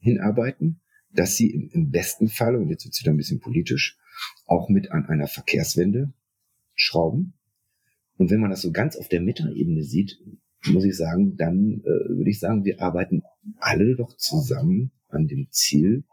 [0.00, 0.80] hinarbeiten,
[1.16, 3.98] dass sie im, besten Fall, und jetzt wird es wieder ein bisschen politisch,
[4.46, 6.12] auch mit an einer Verkehrswende
[6.74, 7.34] schrauben.
[8.16, 10.18] Und wenn man das so ganz auf der Metaebene sieht,
[10.66, 13.22] muss ich sagen, dann äh, würde ich sagen, wir arbeiten
[13.58, 16.04] alle doch zusammen an dem Ziel,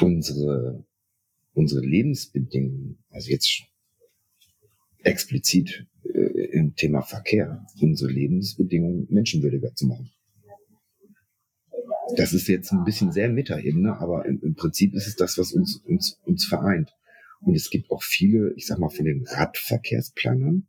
[0.00, 0.84] unsere,
[1.54, 3.62] unsere Lebensbedingungen, also jetzt
[5.02, 10.10] explizit äh, im Thema Verkehr, unsere Lebensbedingungen menschenwürdiger zu machen.
[12.16, 15.52] Das ist jetzt ein bisschen sehr Metaebene, aber im, im Prinzip ist es das, was
[15.52, 16.94] uns, uns, uns vereint.
[17.40, 20.66] Und es gibt auch viele, ich sag mal, von den Radverkehrsplanern,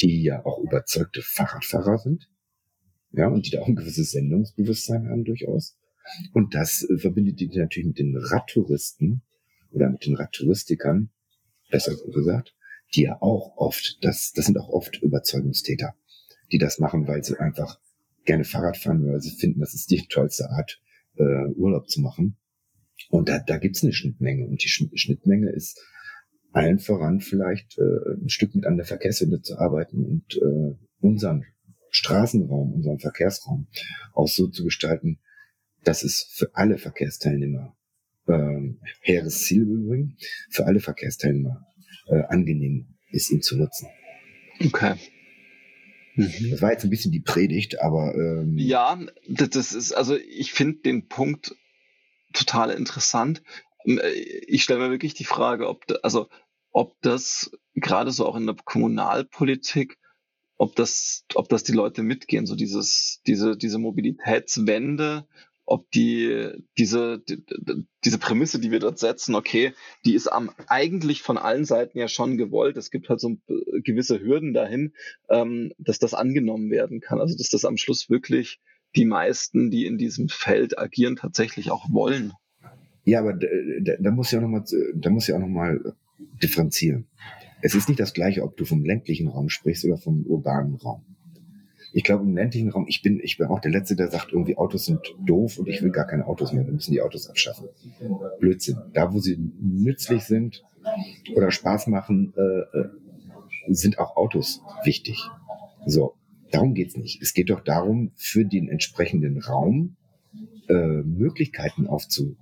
[0.00, 2.28] die ja auch überzeugte Fahrradfahrer sind.
[3.12, 5.76] Ja, und die da auch ein gewisses Sendungsbewusstsein haben durchaus.
[6.32, 9.22] Und das äh, verbindet die natürlich mit den Radtouristen
[9.70, 11.10] oder mit den Radtouristikern,
[11.70, 12.54] besser gesagt,
[12.94, 15.94] die ja auch oft, das, das sind auch oft Überzeugungstäter,
[16.52, 17.78] die das machen, weil sie einfach
[18.28, 20.80] gerne Fahrrad fahren, weil sie finden, das ist die tollste Art,
[21.16, 22.36] äh, Urlaub zu machen.
[23.08, 24.46] Und da, da gibt's eine Schnittmenge.
[24.46, 25.80] Und die Schnittmenge ist
[26.52, 31.44] allen voran vielleicht äh, ein Stück mit an der Verkehrswende zu arbeiten und äh, unseren
[31.90, 33.68] Straßenraum, unseren Verkehrsraum
[34.12, 35.20] auch so zu gestalten,
[35.84, 37.76] dass es für alle Verkehrsteilnehmer
[38.26, 40.14] äh, hehres Ziel übrigens,
[40.50, 41.66] für alle Verkehrsteilnehmer
[42.08, 43.88] äh, angenehm ist, ihn zu nutzen.
[44.66, 44.96] Okay.
[46.18, 46.50] Mhm.
[46.50, 50.80] Das war jetzt ein bisschen die Predigt, aber ähm ja, das ist also ich finde
[50.80, 51.54] den Punkt
[52.32, 53.42] total interessant.
[53.86, 56.28] Ähm, äh, ich stelle mir wirklich die Frage, ob also
[56.72, 59.96] ob das gerade so auch in der Kommunalpolitik,
[60.56, 65.24] ob das ob das die Leute mitgehen, so dieses diese diese Mobilitätswende
[65.68, 67.44] ob die, diese, die,
[68.04, 72.08] diese Prämisse, die wir dort setzen, okay, die ist am, eigentlich von allen Seiten ja
[72.08, 72.76] schon gewollt.
[72.76, 73.36] Es gibt halt so
[73.84, 74.94] gewisse Hürden dahin,
[75.28, 77.20] ähm, dass das angenommen werden kann.
[77.20, 78.60] Also, dass das am Schluss wirklich
[78.96, 82.32] die meisten, die in diesem Feld agieren, tatsächlich auch wollen.
[83.04, 85.94] Ja, aber da, muss ja auch nochmal, da muss ja auch noch mal
[86.42, 87.06] differenzieren.
[87.60, 91.04] Es ist nicht das gleiche, ob du vom ländlichen Raum sprichst oder vom urbanen Raum
[91.92, 94.56] ich glaube, im ländlichen Raum, ich bin, ich bin auch der Letzte, der sagt, irgendwie
[94.56, 96.66] Autos sind doof und ich will gar keine Autos mehr.
[96.66, 97.68] Wir müssen die Autos abschaffen.
[98.40, 98.78] Blödsinn.
[98.92, 100.64] Da, wo sie nützlich sind
[101.34, 102.88] oder Spaß machen, äh, äh
[103.70, 105.28] sind auch Autos wichtig.
[105.84, 106.14] So,
[106.50, 107.20] darum geht's nicht.
[107.20, 109.96] Es geht doch darum, für den entsprechenden Raum
[110.68, 112.36] äh, Möglichkeiten aufzu,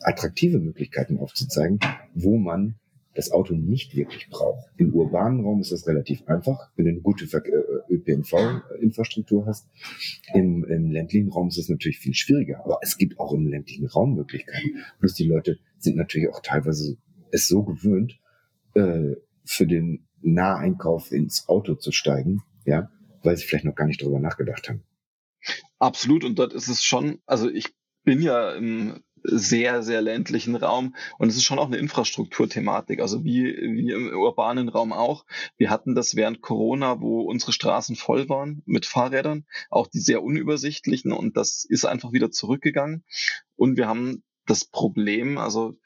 [0.00, 1.80] attraktive Möglichkeiten aufzuzeigen,
[2.14, 2.76] wo man
[3.18, 4.68] das Auto nicht wirklich braucht.
[4.76, 9.68] Im urbanen Raum ist das relativ einfach, wenn du eine gute äh, ÖPNV-Infrastruktur hast.
[10.34, 13.88] Im, Im ländlichen Raum ist es natürlich viel schwieriger, aber es gibt auch im ländlichen
[13.88, 14.84] Raum Möglichkeiten.
[15.00, 16.96] Plus die Leute sind natürlich auch teilweise
[17.32, 18.20] es so gewöhnt,
[18.74, 22.88] äh, für den Naheinkauf ins Auto zu steigen, ja,
[23.24, 24.84] weil sie vielleicht noch gar nicht darüber nachgedacht haben.
[25.80, 30.94] Absolut, und dort ist es schon, also ich bin ja im sehr, sehr ländlichen Raum.
[31.18, 35.24] Und es ist schon auch eine Infrastrukturthematik, also wie, wie im urbanen Raum auch.
[35.56, 40.22] Wir hatten das während Corona, wo unsere Straßen voll waren mit Fahrrädern, auch die sehr
[40.22, 43.04] unübersichtlichen und das ist einfach wieder zurückgegangen.
[43.56, 45.38] Und wir haben das Problem.
[45.38, 45.78] Also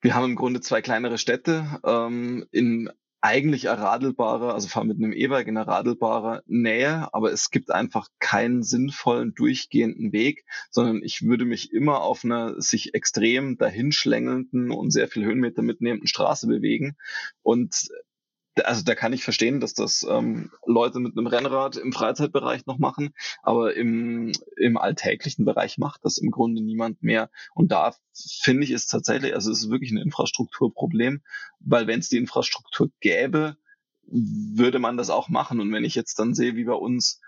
[0.00, 2.90] wir haben im Grunde zwei kleinere Städte ähm, in
[3.22, 8.64] eigentlich erradelbarer, also fahren mit einem E-Bike in erradelbarer Nähe, aber es gibt einfach keinen
[8.64, 15.06] sinnvollen durchgehenden Weg, sondern ich würde mich immer auf einer sich extrem dahinschlängelnden und sehr
[15.06, 16.96] viel Höhenmeter mitnehmenden Straße bewegen.
[17.42, 17.88] Und
[18.64, 22.78] also da kann ich verstehen, dass das ähm, Leute mit einem Rennrad im Freizeitbereich noch
[22.78, 27.30] machen, aber im, im alltäglichen Bereich macht das im Grunde niemand mehr.
[27.54, 31.22] Und da finde ich es tatsächlich, also es ist wirklich ein Infrastrukturproblem,
[31.60, 33.56] weil wenn es die Infrastruktur gäbe,
[34.06, 35.60] würde man das auch machen.
[35.60, 37.20] Und wenn ich jetzt dann sehe, wie bei uns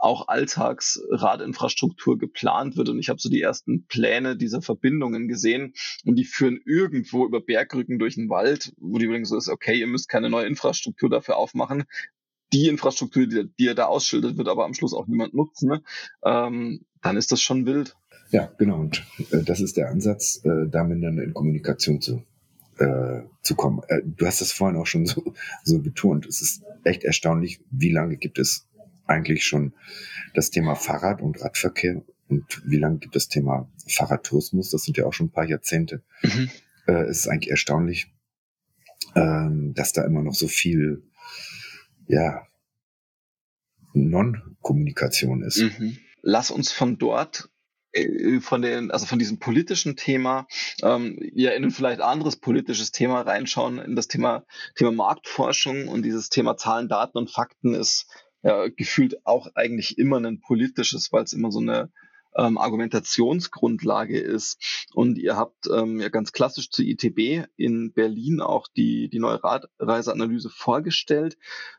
[0.00, 2.88] auch Alltagsradinfrastruktur geplant wird.
[2.88, 7.40] Und ich habe so die ersten Pläne dieser Verbindungen gesehen und die führen irgendwo über
[7.40, 11.10] Bergrücken durch den Wald, wo die übrigens so ist, okay, ihr müsst keine neue Infrastruktur
[11.10, 11.84] dafür aufmachen.
[12.52, 15.68] Die Infrastruktur, die, die ihr da ausschildert, wird aber am Schluss auch niemand nutzen.
[15.68, 15.82] Ne?
[16.24, 17.94] Ähm, dann ist das schon wild.
[18.30, 18.80] Ja, genau.
[18.80, 22.22] Und äh, das ist der Ansatz, äh, da miteinander in Kommunikation zu,
[22.78, 23.82] äh, zu kommen.
[23.88, 25.34] Äh, du hast das vorhin auch schon so,
[25.64, 26.26] so betont.
[26.26, 28.66] Es ist echt erstaunlich, wie lange gibt es
[29.08, 29.74] eigentlich schon
[30.34, 34.70] das Thema Fahrrad und Radverkehr und wie lange gibt es das Thema Fahrradtourismus?
[34.70, 36.02] Das sind ja auch schon ein paar Jahrzehnte.
[36.22, 36.50] Mhm.
[36.86, 38.12] Äh, es ist eigentlich erstaunlich,
[39.14, 41.02] ähm, dass da immer noch so viel,
[42.06, 42.46] ja,
[43.94, 45.58] Non-Kommunikation ist.
[45.58, 45.98] Mhm.
[46.20, 47.48] Lass uns von dort
[47.92, 50.46] äh, von den, also von diesem politischen Thema,
[50.82, 54.44] ähm, ja, in ein vielleicht anderes politisches Thema reinschauen, in das Thema,
[54.74, 58.06] Thema Marktforschung und dieses Thema Zahlen, Daten und Fakten ist
[58.42, 61.90] ja, gefühlt auch eigentlich immer ein politisches, weil es immer so eine
[62.36, 64.86] ähm, Argumentationsgrundlage ist.
[64.94, 69.42] Und ihr habt ähm, ja ganz klassisch zu ITB in Berlin auch die, die neue
[69.42, 71.36] Radreiseanalyse vorgestellt.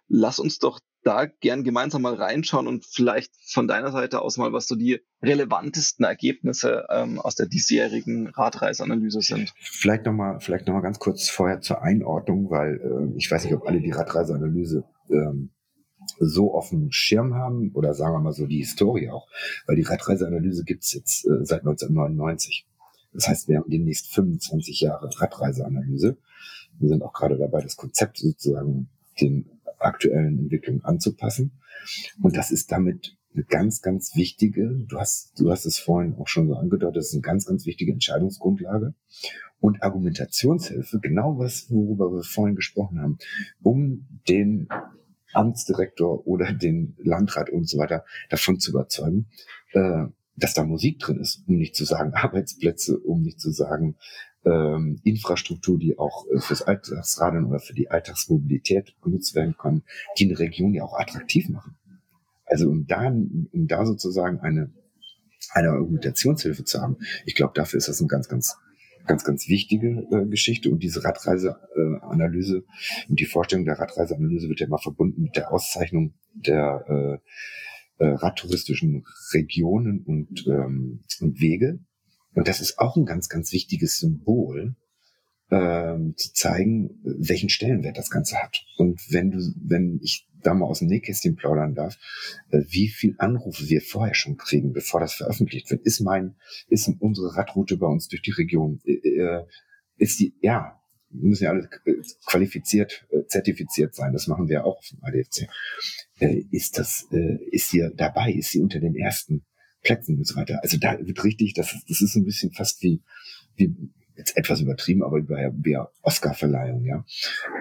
[0.07, 4.51] Lass uns doch da gern gemeinsam mal reinschauen und vielleicht von deiner Seite aus mal,
[4.51, 9.53] was so die relevantesten Ergebnisse ähm, aus der diesjährigen Radreiseanalyse sind.
[9.57, 13.53] Vielleicht nochmal, vielleicht noch mal ganz kurz vorher zur Einordnung, weil äh, ich weiß nicht,
[13.53, 15.51] ob alle die Radreiseanalyse ähm,
[16.19, 19.27] so dem Schirm haben oder sagen wir mal so die Historie auch,
[19.65, 22.67] weil die Radreiseanalyse gibt's jetzt äh, seit 1999.
[23.13, 26.17] Das heißt, wir haben demnächst 25 Jahre Radreiseanalyse.
[26.79, 31.51] Wir sind auch gerade dabei, das Konzept sozusagen den aktuellen Entwicklungen anzupassen.
[32.21, 36.27] Und das ist damit eine ganz, ganz wichtige, du hast, du hast es vorhin auch
[36.27, 38.93] schon so angedeutet, das ist eine ganz, ganz wichtige Entscheidungsgrundlage
[39.59, 43.17] und Argumentationshilfe, genau was, worüber wir vorhin gesprochen haben,
[43.61, 44.67] um den
[45.33, 49.27] Amtsdirektor oder den Landrat und so weiter davon zu überzeugen,
[49.73, 53.95] äh, dass da Musik drin ist, um nicht zu sagen Arbeitsplätze, um nicht zu sagen
[54.45, 59.83] ähm, Infrastruktur, die auch äh, fürs Alltagsradeln oder für die Alltagsmobilität genutzt werden kann,
[60.17, 61.75] die eine Region ja auch attraktiv machen.
[62.45, 64.71] Also um da, um da sozusagen eine,
[65.51, 68.57] eine Argumentationshilfe zu haben, ich glaube, dafür ist das ein ganz, ganz
[69.09, 70.69] ganz, ganz wichtige äh, Geschichte.
[70.69, 75.51] Und diese Radreiseanalyse äh, und die Vorstellung der Radreiseanalyse wird ja immer verbunden mit der
[75.51, 81.79] Auszeichnung der äh, äh, radtouristischen Regionen und, ähm, und Wege.
[82.35, 84.75] Und das ist auch ein ganz, ganz wichtiges Symbol,
[85.51, 88.63] ähm, zu zeigen, welchen Stellenwert das Ganze hat.
[88.77, 91.97] Und wenn du, wenn ich da mal aus dem Nähkästchen plaudern darf,
[92.51, 95.85] äh, wie viel Anrufe wir vorher schon kriegen, bevor das veröffentlicht wird.
[95.85, 96.35] Ist mein,
[96.69, 99.45] ist unsere Radroute bei uns durch die Region, äh, äh
[99.97, 101.69] ist die, ja, müssen ja alle
[102.25, 104.13] qualifiziert, zertifiziert sein.
[104.13, 105.49] Das machen wir auch auf dem ADFC.
[106.51, 107.07] Ist das,
[107.51, 108.31] ist sie dabei?
[108.31, 109.43] Ist sie unter den ersten
[109.81, 110.59] Plätzen und so weiter?
[110.61, 113.01] Also da wird richtig, das, das ist ein bisschen fast wie,
[113.57, 113.75] wie
[114.19, 117.05] jetzt etwas übertrieben, aber bei der Oscar-Verleihung, ja,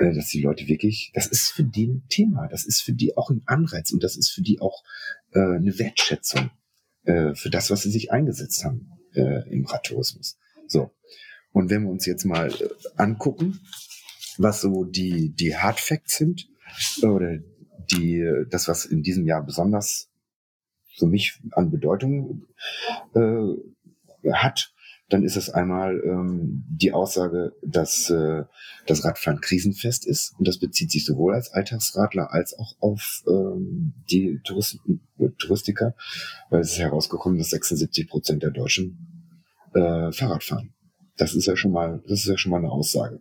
[0.01, 3.17] äh, dass die Leute wirklich, das ist für die ein Thema, das ist für die
[3.17, 4.83] auch ein Anreiz und das ist für die auch
[5.33, 6.51] äh, eine Wertschätzung
[7.05, 10.37] äh, für das, was sie sich eingesetzt haben äh, im Radtourismus.
[10.67, 10.91] So.
[11.53, 13.61] Und wenn wir uns jetzt mal äh, angucken,
[14.37, 16.49] was so die, die Hard Facts sind,
[17.03, 17.39] oder
[17.91, 20.11] die, das, was in diesem Jahr besonders
[20.99, 22.45] für mich an Bedeutung
[23.15, 24.75] äh, hat,
[25.09, 28.45] dann ist es einmal ähm, die Aussage, dass äh,
[28.87, 30.35] das Radfahren krisenfest ist.
[30.39, 35.95] Und das bezieht sich sowohl als Alltagsradler als auch auf ähm, die Touristen, äh, Touristiker,
[36.51, 38.99] weil es ist herausgekommen, dass 76 Prozent der Deutschen
[39.75, 40.75] äh, Fahrrad fahren.
[41.17, 43.21] Das ist ja schon mal, das ist ja schon mal eine Aussage.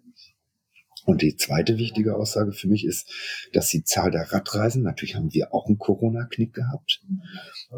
[1.08, 3.10] Und die zweite wichtige Aussage für mich ist,
[3.54, 7.02] dass die Zahl der Radreisen, natürlich haben wir auch einen Corona-Knick gehabt,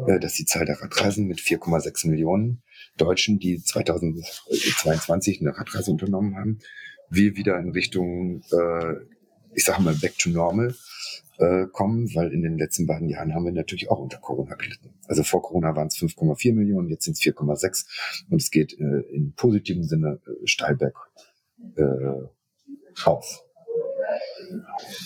[0.08, 2.64] äh, dass die Zahl der Radreisen mit 4,6 Millionen
[2.96, 6.58] Deutschen, die 2022 eine Radreise unternommen haben,
[7.08, 8.94] wir wieder in Richtung, äh,
[9.54, 10.74] ich sage mal, back to normal
[11.38, 14.92] äh, kommen, weil in den letzten beiden Jahren haben wir natürlich auch unter Corona gelitten.
[15.06, 17.86] Also vor Corona waren es 5,4 Millionen, jetzt sind es 4,6
[18.28, 20.96] und es geht äh, in positivem Sinne äh, steil berg
[21.76, 22.26] äh,
[23.06, 23.42] auf.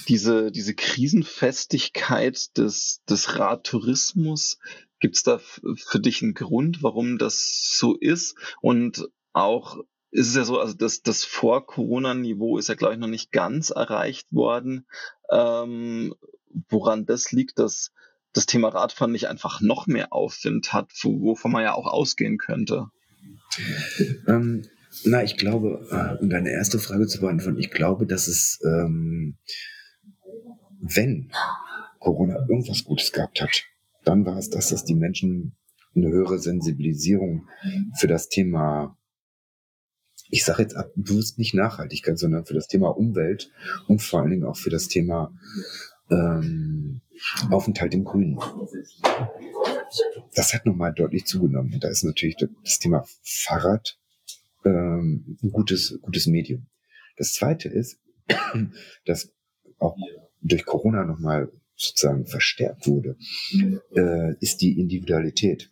[0.08, 4.58] Diese, diese Krisenfestigkeit des, des Radtourismus,
[5.00, 8.36] gibt es da für dich einen Grund, warum das so ist?
[8.62, 9.76] Und auch
[10.10, 13.70] ist es ja so, also das, das Vor-Corona-Niveau ist ja, glaube ich, noch nicht ganz
[13.70, 14.86] erreicht worden.
[15.30, 16.14] Ähm,
[16.70, 17.90] woran das liegt, dass
[18.32, 22.88] das Thema Radfahren nicht einfach noch mehr Aufwind hat, wovon man ja auch ausgehen könnte?
[24.26, 24.68] Ähm,
[25.04, 29.36] na, ich glaube, äh, um deine erste Frage zu beantworten, ich glaube, dass es, ähm,
[30.80, 31.30] wenn
[31.98, 33.64] Corona irgendwas Gutes gehabt hat,
[34.04, 35.56] dann war es das, dass die Menschen
[35.96, 37.48] eine höhere Sensibilisierung
[37.96, 38.96] für das Thema
[40.30, 43.52] ich sage jetzt bewusst nicht Nachhaltigkeit, sondern für das Thema Umwelt
[43.86, 45.32] und vor allen Dingen auch für das Thema
[46.10, 47.02] ähm,
[47.50, 48.38] Aufenthalt im Grünen.
[50.34, 51.78] Das hat nochmal deutlich zugenommen.
[51.78, 53.98] Da ist natürlich das Thema Fahrrad
[54.64, 56.66] ähm, ein gutes, gutes Medium.
[57.16, 58.00] Das zweite ist,
[59.04, 59.32] dass
[59.78, 59.96] auch
[60.40, 63.16] durch Corona nochmal sozusagen verstärkt wurde,
[63.94, 65.70] äh, ist die Individualität.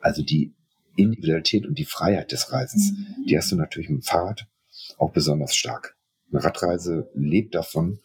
[0.00, 0.54] Also die
[0.96, 3.26] Individualität und die Freiheit des Reisens, mhm.
[3.26, 4.46] die hast du natürlich mit dem Fahrrad
[4.98, 5.96] auch besonders stark.
[6.30, 8.00] Eine Radreise lebt davon,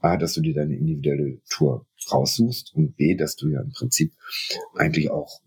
[0.00, 4.12] A, dass du dir deine individuelle Tour raussuchst und B, dass du ja im Prinzip
[4.74, 5.42] eigentlich auch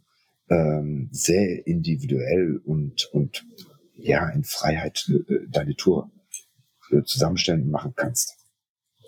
[0.50, 3.46] ähm, sehr individuell und, und
[4.02, 6.12] ja, in Freiheit äh, deine Tour
[6.92, 8.38] äh, zusammenstellen und machen kannst.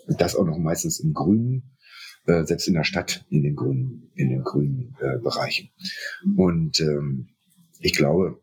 [0.08, 1.78] Und das auch noch meistens im Grünen,
[2.26, 5.70] äh, selbst in der Stadt in den grünen, in den grünen äh, Bereichen.
[6.38, 7.30] Und ähm,
[7.80, 8.42] ich glaube,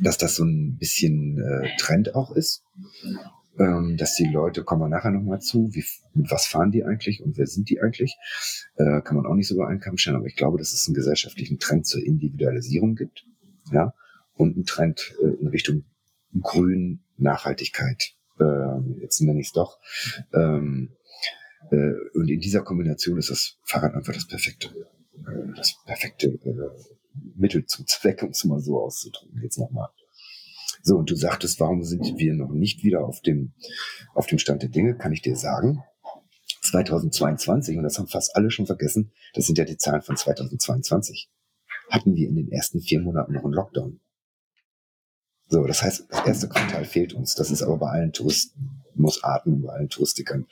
[0.00, 2.64] dass das so ein bisschen äh, Trend auch ist,
[3.58, 7.22] ähm, dass die Leute, kommen wir nachher nochmal zu, wie, mit was fahren die eigentlich
[7.22, 8.16] und wer sind die eigentlich,
[8.76, 10.88] äh, kann man auch nicht so über einen Kamm stellen, aber ich glaube, dass es
[10.88, 13.24] einen gesellschaftlichen Trend zur Individualisierung gibt,
[13.70, 13.94] ja,
[14.34, 15.84] und einen Trend äh, in Richtung
[16.40, 19.78] Grün, Nachhaltigkeit, äh, jetzt nenne ich es doch,
[20.32, 20.96] ähm,
[21.70, 26.94] äh, und in dieser Kombination ist das Fahrrad einfach das perfekte, äh, das perfekte äh,
[27.36, 29.40] Mittel zum Zweck, um es mal so auszudrücken.
[29.42, 29.88] Jetzt nochmal.
[30.82, 33.54] So, und du sagtest, warum sind wir noch nicht wieder auf dem,
[34.14, 34.96] auf dem Stand der Dinge?
[34.96, 35.82] Kann ich dir sagen.
[36.62, 41.30] 2022, und das haben fast alle schon vergessen, das sind ja die Zahlen von 2022,
[41.90, 44.00] hatten wir in den ersten vier Monaten noch einen Lockdown.
[45.54, 47.36] So, das heißt, das erste Quartal fehlt uns.
[47.36, 50.48] Das ist aber bei allen Touristen, muss atmen, bei allen Touristikern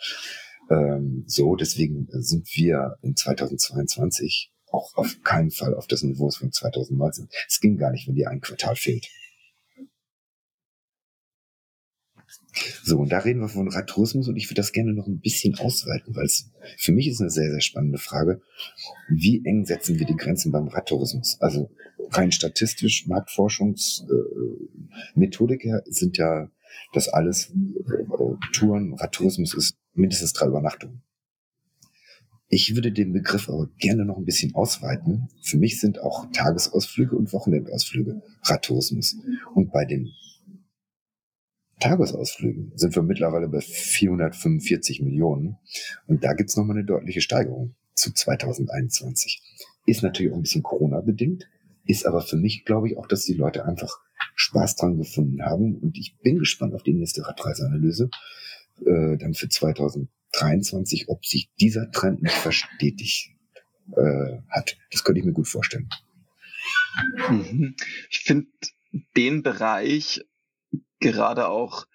[0.71, 1.57] ähm, so.
[1.57, 7.29] Deswegen sind wir in 2022 auch auf keinen Fall auf das Niveau von 2019.
[7.49, 9.09] Es ging gar nicht, wenn dir ein Quartal fehlt.
[12.83, 15.59] So, und da reden wir von Radtourismus und ich würde das gerne noch ein bisschen
[15.59, 18.43] ausweiten, weil es für mich ist eine sehr, sehr spannende Frage.
[19.09, 21.41] Wie eng setzen wir die Grenzen beim Radtourismus?
[21.41, 21.71] Also
[22.11, 26.51] rein statistisch, Marktforschungsmethodik äh, sind ja
[26.93, 28.05] das alles äh,
[28.53, 31.03] Touren, Radtourismus ist mindestens drei Übernachtungen.
[32.49, 35.29] Ich würde den Begriff aber gerne noch ein bisschen ausweiten.
[35.41, 39.17] Für mich sind auch Tagesausflüge und Wochenendausflüge Radtourismus.
[39.55, 40.13] Und bei den
[41.83, 45.59] Tagesausflügen sind wir mittlerweile bei 445 Millionen.
[46.07, 49.43] Und da gibt's nochmal eine deutliche Steigerung zu 2021.
[49.87, 51.49] Ist natürlich auch ein bisschen Corona-bedingt,
[51.85, 54.01] ist aber für mich, glaube ich, auch, dass die Leute einfach
[54.37, 55.77] Spaß dran gefunden haben.
[55.77, 58.11] Und ich bin gespannt auf die nächste Radreiseanalyse,
[58.87, 60.09] äh, dann für 2021.
[60.33, 63.31] 23, ob sich dieser Trend nicht verstetigt
[63.97, 64.77] äh, hat.
[64.91, 65.89] Das könnte ich mir gut vorstellen.
[67.29, 67.77] Mhm.
[68.11, 68.49] Ich finde
[69.17, 70.25] den Bereich
[71.03, 71.87] gerade auch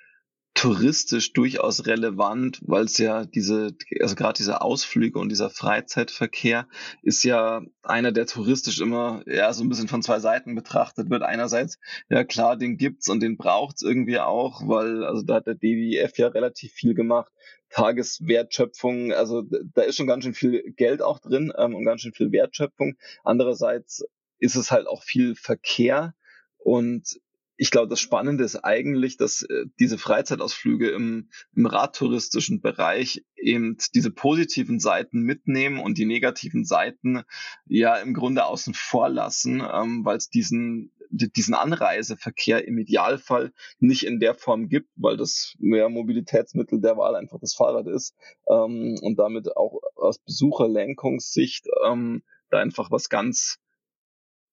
[0.57, 6.67] touristisch durchaus relevant, weil es ja diese, also gerade diese Ausflüge und dieser Freizeitverkehr
[7.03, 11.21] ist ja einer, der touristisch immer ja so ein bisschen von zwei Seiten betrachtet wird.
[11.21, 11.77] Einerseits,
[12.09, 16.17] ja klar, den gibt's und den braucht's irgendwie auch, weil also da hat der DWF
[16.17, 17.31] ja relativ viel gemacht.
[17.69, 19.43] Tageswertschöpfung, also
[19.75, 22.95] da ist schon ganz schön viel Geld auch drin ähm, und ganz schön viel Wertschöpfung.
[23.23, 24.03] Andererseits
[24.39, 26.15] ist es halt auch viel Verkehr
[26.57, 27.19] und
[27.57, 33.77] ich glaube, das Spannende ist eigentlich, dass äh, diese Freizeitausflüge im, im radtouristischen Bereich eben
[33.95, 37.23] diese positiven Seiten mitnehmen und die negativen Seiten
[37.65, 44.05] ja im Grunde außen vor lassen, ähm, weil es diesen diesen Anreiseverkehr im Idealfall nicht
[44.05, 48.13] in der Form gibt, weil das mehr Mobilitätsmittel der Wahl einfach das Fahrrad ist
[48.49, 53.57] ähm, und damit auch aus Besucherlenkungssicht ähm, da einfach was ganz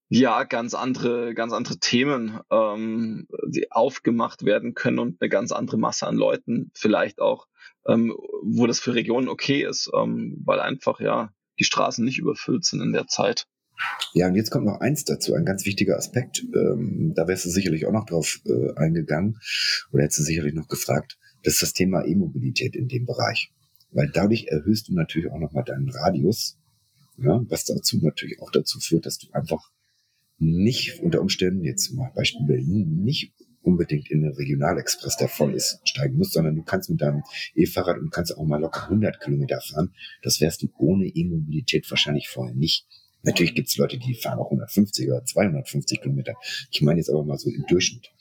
[0.09, 5.79] ja ganz andere, ganz andere Themen ähm, die aufgemacht werden können und eine ganz andere
[5.79, 7.47] Masse an Leuten vielleicht auch,
[7.87, 12.65] ähm, wo das für Regionen okay ist, ähm, weil einfach ja die Straßen nicht überfüllt
[12.65, 13.47] sind in der Zeit.
[14.13, 16.45] Ja, und jetzt kommt noch eins dazu, ein ganz wichtiger Aspekt.
[16.55, 19.39] Ähm, da wärst du sicherlich auch noch drauf äh, eingegangen
[19.93, 21.19] oder hättest du sicherlich noch gefragt.
[21.43, 23.53] Das ist das Thema E-Mobilität in dem Bereich.
[23.91, 26.59] Weil dadurch erhöhst du natürlich auch nochmal deinen Radius,
[27.17, 29.71] ja, was dazu natürlich auch dazu führt, dass du einfach
[30.39, 33.33] nicht unter Umständen, jetzt mal Beispiel Berlin, nicht
[33.65, 37.23] unbedingt in den Regionalexpress, der voll ist, steigen musst, sondern du kannst mit deinem
[37.55, 39.95] E-Fahrrad und kannst auch mal locker 100 Kilometer fahren.
[40.23, 42.87] Das wärst du ohne E-Mobilität wahrscheinlich vorher nicht.
[43.23, 46.35] Natürlich gibt es Leute, die fahren auch 150 oder 250 Kilometer.
[46.71, 48.13] Ich meine jetzt aber mal so im Durchschnitt.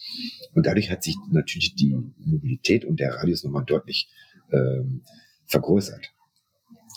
[0.54, 4.08] Und dadurch hat sich natürlich die Mobilität und der Radius nochmal deutlich
[4.52, 5.02] ähm,
[5.46, 6.14] vergrößert.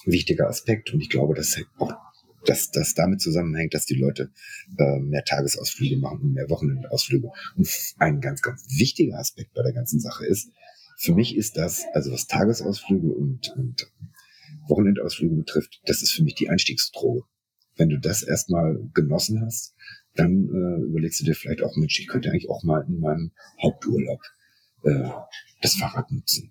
[0.04, 0.92] Wichtiger Aspekt.
[0.92, 1.92] Und ich glaube, dass auch
[2.48, 4.30] dass das damit zusammenhängt, dass die Leute
[4.78, 7.28] äh, mehr Tagesausflüge machen und mehr Wochenendausflüge.
[7.56, 7.68] Und
[7.98, 10.50] ein ganz, ganz wichtiger Aspekt bei der ganzen Sache ist,
[10.98, 13.92] für mich ist das, also was Tagesausflüge und, und
[14.68, 17.22] Wochenendausflüge betrifft, das ist für mich die Einstiegsdroge.
[17.76, 19.74] Wenn du das erstmal genossen hast,
[20.14, 23.32] dann äh, überlegst du dir vielleicht auch, Mensch, ich könnte eigentlich auch mal in meinem
[23.62, 24.22] Haupturlaub
[24.84, 25.10] äh,
[25.60, 26.50] das Fahrrad nutzen.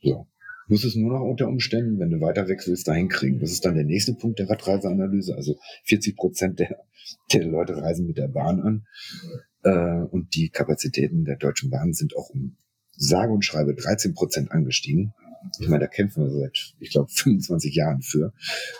[0.00, 0.28] So.
[0.68, 3.40] Muss es nur noch unter Umständen, wenn du weiter weg willst, dahin kriegen.
[3.40, 5.34] Das ist dann der nächste Punkt der Radreiseanalyse.
[5.34, 6.84] Also 40 Prozent der,
[7.32, 8.86] der Leute reisen mit der Bahn an.
[9.64, 12.56] Äh, und die Kapazitäten der Deutschen Bahn sind auch um
[12.98, 15.14] sage und schreibe 13 Prozent angestiegen.
[15.60, 18.32] Ich meine, da kämpfen wir seit, ich glaube, 25 Jahren für,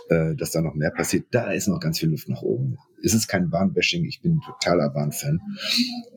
[0.08, 1.26] äh, dass da noch mehr passiert.
[1.30, 2.78] Da ist noch ganz viel Luft nach oben.
[3.02, 5.40] Es ist kein Bahnbashing, ich bin totaler Bahnfan.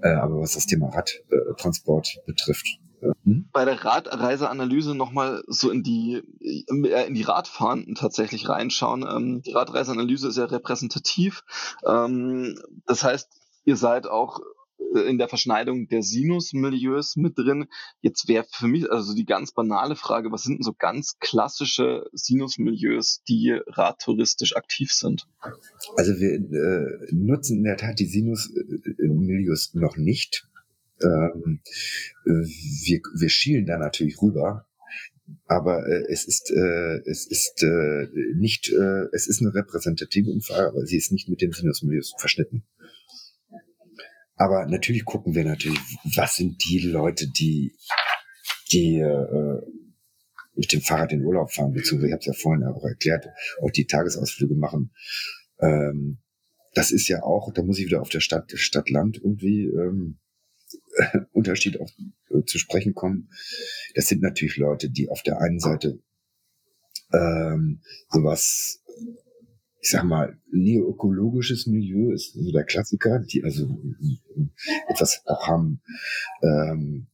[0.02, 2.80] Äh, aber was das Thema Radtransport betrifft,
[3.24, 3.50] hm?
[3.52, 9.06] Bei der Radreiseanalyse nochmal so in die, äh, in die Radfahrenden tatsächlich reinschauen.
[9.08, 11.44] Ähm, die Radreiseanalyse ist ja repräsentativ.
[11.86, 13.30] Ähm, das heißt,
[13.66, 14.40] ihr seid auch
[14.94, 17.68] in der Verschneidung der Sinus-Milieus mit drin.
[18.02, 22.10] Jetzt wäre für mich also die ganz banale Frage, was sind denn so ganz klassische
[22.12, 25.28] Sinus-Milieus, die radtouristisch aktiv sind?
[25.96, 30.48] Also wir äh, nutzen in der Tat die Sinus-Milieus noch nicht.
[31.04, 31.62] Ähm,
[32.26, 34.68] wir, wir schielen da natürlich rüber,
[35.46, 40.68] aber äh, es ist äh, es ist äh, nicht äh, es ist eine repräsentative Umfrage,
[40.68, 42.64] aber sie ist nicht mit den Sinus-Milieus verschnitten.
[44.36, 45.80] Aber natürlich gucken wir natürlich,
[46.16, 47.76] was sind die Leute, die,
[48.72, 49.62] die äh,
[50.56, 53.28] mit dem Fahrrad in Urlaub fahren, beziehungsweise ich habe es ja vorhin auch erklärt,
[53.62, 54.92] auch die Tagesausflüge machen.
[55.60, 56.18] Ähm,
[56.74, 60.18] das ist ja auch, da muss ich wieder auf der Stadt, Stadt-Land irgendwie ähm,
[61.32, 61.90] Unterschied auch
[62.30, 63.30] äh, zu sprechen kommen.
[63.96, 66.00] Das sind natürlich Leute, die auf der einen Seite
[67.14, 68.82] ähm, sowas
[69.82, 73.68] ich sag mal, neoökologisches Milieu ist so der Klassiker, die also
[74.88, 75.82] etwas auch haben,
[76.44, 77.08] ähm,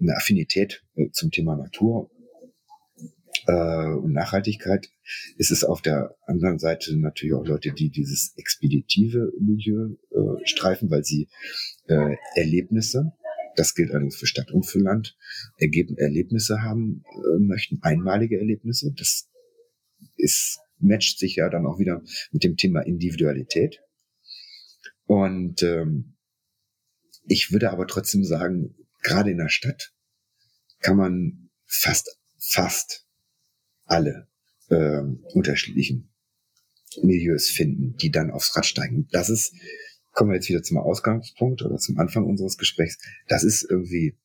[0.00, 2.19] eine Affinität äh, zum Thema Natur äh,
[3.52, 4.90] und Nachhaltigkeit.
[5.38, 10.90] Es ist auf der anderen Seite natürlich auch Leute, die dieses expeditive Milieu äh, streifen,
[10.90, 11.28] weil sie
[11.86, 13.12] äh, Erlebnisse,
[13.56, 15.16] das gilt allerdings für Stadt und für Land,
[15.56, 18.92] ergeben Erlebnisse haben äh, möchten, einmalige Erlebnisse.
[18.96, 19.28] Das
[20.16, 23.80] ist matcht sich ja dann auch wieder mit dem Thema Individualität.
[25.04, 26.16] Und ähm,
[27.26, 29.92] ich würde aber trotzdem sagen, gerade in der Stadt
[30.80, 33.06] kann man fast, fast
[33.90, 34.28] alle
[34.68, 35.02] äh,
[35.34, 36.10] unterschiedlichen
[37.02, 39.08] Milieus finden, die dann aufs Rad steigen.
[39.12, 39.54] Das ist,
[40.12, 44.16] kommen wir jetzt wieder zum Ausgangspunkt oder zum Anfang unseres Gesprächs, das ist irgendwie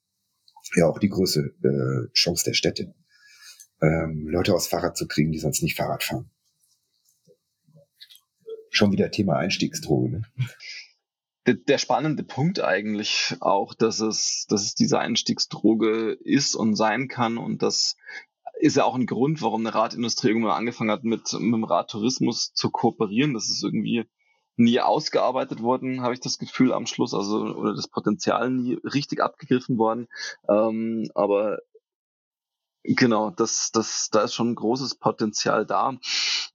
[0.76, 2.96] ja auch die große äh, Chance der Städte,
[3.82, 6.32] ähm, Leute aufs Fahrrad zu kriegen, die sonst nicht Fahrrad fahren
[8.76, 10.10] schon wieder Thema Einstiegsdroge.
[10.10, 10.22] Ne?
[11.48, 17.08] Der, der, spannende Punkt eigentlich auch, dass es, dass es diese Einstiegsdroge ist und sein
[17.08, 17.96] kann und das
[18.60, 22.54] ist ja auch ein Grund, warum eine Radindustrie irgendwann angefangen hat, mit, mit dem Radtourismus
[22.54, 23.34] zu kooperieren.
[23.34, 24.06] Das ist irgendwie
[24.58, 29.22] nie ausgearbeitet worden, habe ich das Gefühl am Schluss, also oder das Potenzial nie richtig
[29.22, 30.08] abgegriffen worden.
[30.48, 31.60] Ähm, aber
[32.88, 35.98] Genau, das, das, da ist schon ein großes Potenzial da.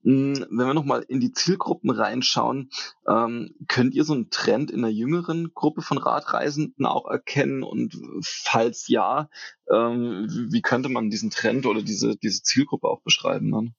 [0.03, 2.69] Hm, wenn wir nochmal in die Zielgruppen reinschauen,
[3.07, 7.63] ähm, könnt ihr so einen Trend in der jüngeren Gruppe von Radreisenden auch erkennen?
[7.63, 9.29] Und falls ja,
[9.69, 13.73] ähm, wie könnte man diesen Trend oder diese, diese Zielgruppe auch beschreiben dann?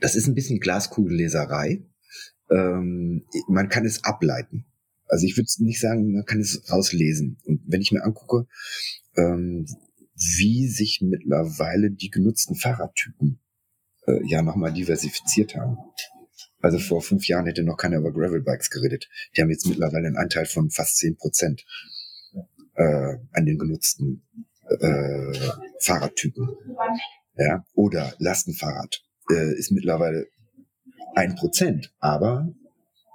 [0.00, 1.84] Das ist ein bisschen Glaskugelleserei.
[2.50, 4.66] Ähm, man kann es ableiten.
[5.08, 7.38] Also ich würde nicht sagen, man kann es rauslesen.
[7.44, 8.46] Und wenn ich mir angucke,
[9.16, 9.66] ähm,
[10.16, 13.38] wie sich mittlerweile die genutzten Fahrradtypen
[14.06, 15.76] äh, ja nochmal diversifiziert haben.
[16.60, 19.08] Also vor fünf Jahren hätte noch keiner über Gravelbikes geredet.
[19.36, 21.64] Die haben jetzt mittlerweile einen Anteil von fast zehn Prozent
[22.74, 24.22] äh, an den genutzten
[24.68, 25.32] äh,
[25.80, 26.48] Fahrradtypen.
[27.36, 30.26] Ja, oder Lastenfahrrad äh, ist mittlerweile
[31.14, 32.52] ein Prozent, aber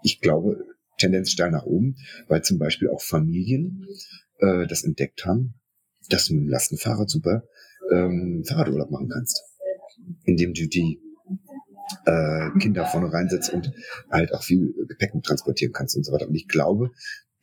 [0.04, 0.64] ich glaube
[0.98, 1.96] Tendenz steil nach oben,
[2.28, 3.88] weil zum Beispiel auch Familien
[4.40, 5.56] äh, das entdeckt haben,
[6.10, 7.44] dass du mit dem Lastenfahrrad super
[7.92, 9.44] ähm, Fahrradurlaub machen kannst,
[10.24, 11.00] indem du die
[12.06, 13.72] äh, Kinder vorne reinsetzt und
[14.10, 16.28] halt auch viel Gepäck transportieren kannst und so weiter.
[16.28, 16.92] Und ich glaube,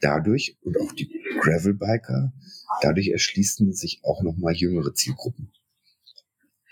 [0.00, 2.32] dadurch und auch die Gravelbiker,
[2.82, 5.52] dadurch erschließen sich auch nochmal jüngere Zielgruppen.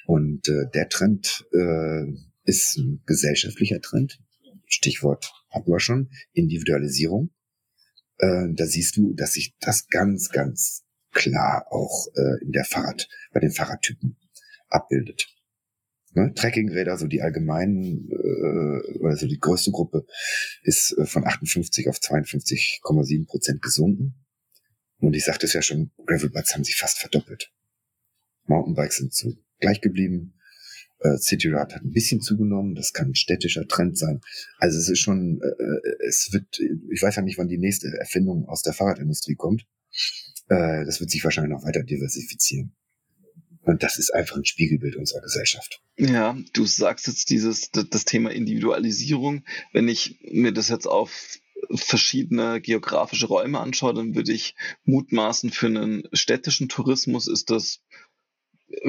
[0.06, 2.04] Und äh, der Trend äh,
[2.44, 4.20] ist ein gesellschaftlicher Trend.
[4.66, 7.30] Stichwort hatten wir schon, Individualisierung.
[8.18, 10.85] Äh, da siehst du, dass sich das ganz, ganz
[11.16, 14.16] klar auch äh, in der Fahrrad, bei den Fahrradtypen
[14.68, 15.26] abbildet.
[16.12, 16.32] Ne?
[16.34, 20.06] Trekkingräder, so die allgemeinen, äh, also die größte Gruppe,
[20.62, 24.14] ist äh, von 58 auf 52,7 Prozent gesunken.
[24.98, 27.52] Und ich sagte es ja schon, Gravelbikes haben sich fast verdoppelt.
[28.46, 30.34] Mountainbikes sind so gleich geblieben.
[31.00, 32.74] Äh, Cityrad hat ein bisschen zugenommen.
[32.74, 34.20] Das kann ein städtischer Trend sein.
[34.58, 36.58] Also es ist schon, äh, äh, es wird,
[36.90, 39.66] ich weiß ja nicht, wann die nächste Erfindung aus der Fahrradindustrie kommt.
[40.48, 42.74] Äh, das wird sich wahrscheinlich noch weiter diversifizieren.
[43.62, 45.82] Und das ist einfach ein Spiegelbild unserer Gesellschaft.
[45.96, 49.44] Ja, du sagst jetzt dieses, das Thema Individualisierung.
[49.72, 51.38] Wenn ich mir das jetzt auf
[51.74, 57.80] verschiedene geografische Räume anschaue, dann würde ich mutmaßen, für einen städtischen Tourismus ist das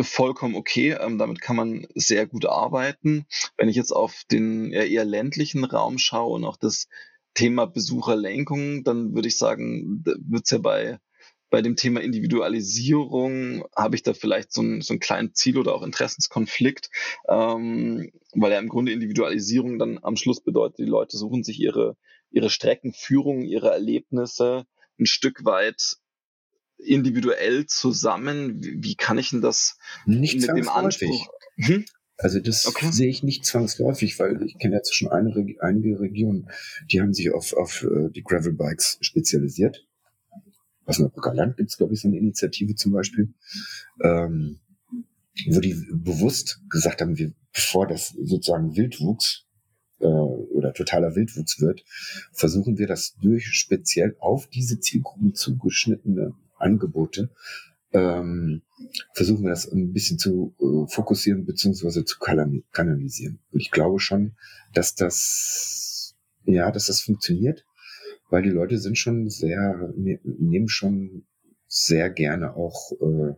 [0.01, 0.91] vollkommen okay.
[0.99, 3.25] Ähm, damit kann man sehr gut arbeiten.
[3.57, 6.87] Wenn ich jetzt auf den eher ländlichen Raum schaue und auch das
[7.33, 10.99] Thema Besucherlenkung, dann würde ich sagen, wird es ja bei
[11.49, 15.73] bei dem Thema Individualisierung habe ich da vielleicht so, ein, so einen kleinen Ziel oder
[15.73, 16.89] auch Interessenskonflikt,
[17.29, 21.95] ähm, weil ja im Grunde Individualisierung dann am Schluss bedeutet, die Leute suchen sich ihre,
[22.31, 24.65] ihre Streckenführung, ihre Erlebnisse
[24.99, 25.97] ein Stück weit
[26.77, 28.63] individuell zusammen.
[28.63, 31.27] Wie, wie kann ich denn das nicht mit dem Anspruch?
[31.55, 31.85] Hm?
[32.17, 32.91] Also das okay.
[32.91, 36.49] sehe ich nicht zwangsläufig, weil ich kenne jetzt schon eine, einige Regionen,
[36.91, 39.86] die haben sich auf, auf äh, die Gravelbikes spezialisiert
[40.87, 43.33] Osnabrücker Land gibt es, glaube ich, so eine Initiative zum Beispiel,
[44.01, 44.59] ähm,
[45.49, 49.45] wo die bewusst gesagt haben, wir, bevor das sozusagen Wildwuchs
[49.99, 51.83] äh, oder totaler Wildwuchs wird,
[52.31, 57.29] versuchen wir das durch speziell auf diese Zielgruppen zugeschnittene Angebote
[57.93, 58.61] ähm,
[59.13, 63.39] versuchen wir das ein bisschen zu äh, fokussieren beziehungsweise zu kanalisieren.
[63.51, 64.33] Und ich glaube schon,
[64.73, 66.15] dass das
[66.45, 67.65] ja, dass das funktioniert
[68.29, 71.25] weil die Leute sind schon sehr, ne, nehmen schon
[71.67, 73.33] sehr gerne auch äh,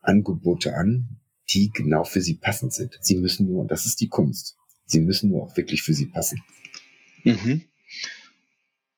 [0.00, 2.98] Angebote an, die genau für sie passend sind.
[3.00, 6.06] Sie müssen nur, und das ist die Kunst, sie müssen nur auch wirklich für sie
[6.06, 6.42] passen.
[7.24, 7.62] Mhm.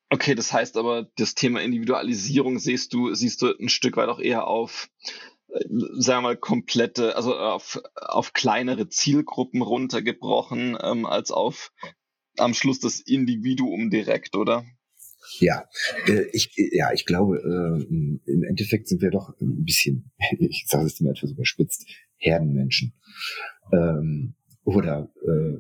[0.09, 4.21] Okay, das heißt aber, das Thema Individualisierung siehst du, siehst du ein Stück weit auch
[4.21, 4.89] eher auf,
[5.49, 5.65] äh,
[5.99, 11.73] sagen wir mal, komplette, also auf, auf kleinere Zielgruppen runtergebrochen, ähm, als auf
[12.39, 14.65] am Schluss das Individuum direkt, oder?
[15.39, 15.65] Ja,
[16.07, 20.87] äh, ich, ja, ich glaube, äh, im Endeffekt sind wir doch ein bisschen, ich sage
[20.87, 22.95] es immer etwas überspitzt, Herdenmenschen.
[23.73, 25.59] Ähm, oder äh,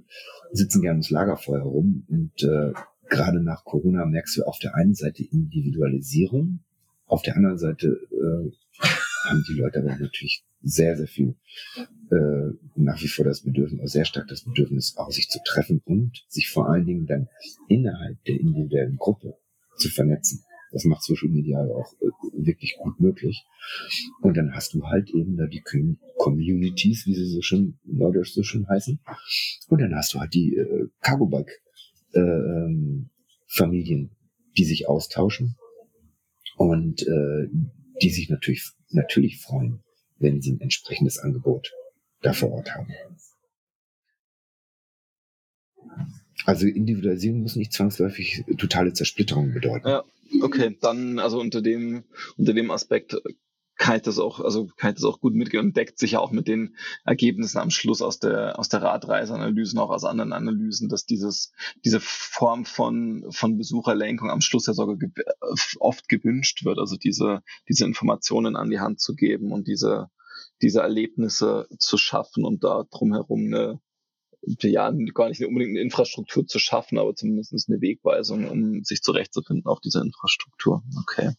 [0.53, 2.33] sitzen gerne ums Lagerfeuer rum und
[3.09, 6.65] gerade nach Corona merkst du auf der einen Seite Individualisierung,
[7.07, 8.01] auf der anderen Seite
[9.27, 11.37] haben die Leute aber natürlich sehr, sehr viel
[12.11, 16.25] äh, nach wie vor das Bedürfnis, sehr stark das Bedürfnis, auch sich zu treffen und
[16.29, 17.29] sich vor allen Dingen dann
[17.69, 19.37] innerhalb der individuellen Gruppe
[19.77, 20.45] zu vernetzen.
[20.73, 23.45] Das macht Social Media auch äh, wirklich gut möglich.
[24.21, 25.63] Und dann hast du halt eben da die
[26.19, 29.01] Communities, wie sie so schön, neudeutsch so schön heißen.
[29.69, 31.63] Und dann hast du halt die äh, Cargo Bike
[32.13, 33.11] äh, ähm,
[33.47, 34.11] Familien,
[34.57, 35.57] die sich austauschen
[36.57, 37.49] und äh,
[38.03, 39.83] die sich natürlich natürlich freuen,
[40.19, 41.73] wenn sie ein entsprechendes Angebot
[42.23, 42.89] da vor Ort haben.
[46.47, 49.89] Also Individualisierung muss nicht zwangsläufig totale Zersplitterung bedeuten.
[49.89, 50.05] Ja,
[50.43, 52.05] okay, dann also unter dem
[52.37, 53.17] unter dem Aspekt
[53.79, 56.21] kann ich das auch, also kann ich das auch gut mitgehen und deckt sich ja
[56.21, 60.89] auch mit den Ergebnissen am Schluss aus der aus der Radreiseanalysen, auch aus anderen Analysen,
[60.89, 61.53] dass dieses
[61.85, 65.11] diese Form von von Besucherlenkung am Schluss ja sogar ge
[65.81, 70.11] oft gewünscht wird, also diese diese Informationen an die Hand zu geben und diese
[70.63, 73.81] diese Erlebnisse zu schaffen und da drumherum eine
[74.63, 79.67] ja, gar nicht unbedingt eine Infrastruktur zu schaffen, aber zumindest eine Wegweisung, um sich zurechtzufinden
[79.67, 80.83] auf dieser Infrastruktur.
[81.01, 81.33] Okay.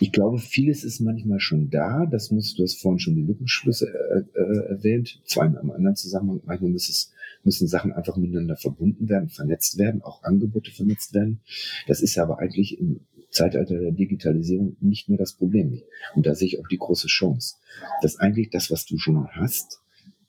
[0.00, 2.06] Ich glaube, vieles ist manchmal schon da.
[2.06, 5.20] Das muss, du hast vorhin schon die Lückenschlüsse äh, äh, erwähnt.
[5.24, 6.40] Zwar in einem anderen Zusammenhang.
[6.44, 7.12] Manchmal muss es,
[7.44, 11.40] müssen Sachen einfach miteinander verbunden werden, vernetzt werden, auch Angebote vernetzt werden.
[11.86, 13.00] Das ist aber eigentlich im
[13.30, 15.82] Zeitalter der Digitalisierung nicht mehr das Problem.
[16.14, 17.56] Und da sehe ich auch die große Chance,
[18.00, 19.80] dass eigentlich das, was du schon hast,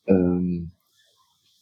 [0.06, 0.72] ähm,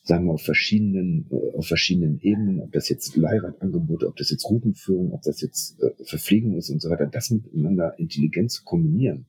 [0.07, 4.49] sagen wir auf verschiedenen, äh, auf verschiedenen Ebenen, ob das jetzt Leihradangebote, ob das jetzt
[4.49, 9.25] Routenführung, ob das jetzt äh, Verpflegung ist und so weiter, das miteinander intelligent zu kombinieren,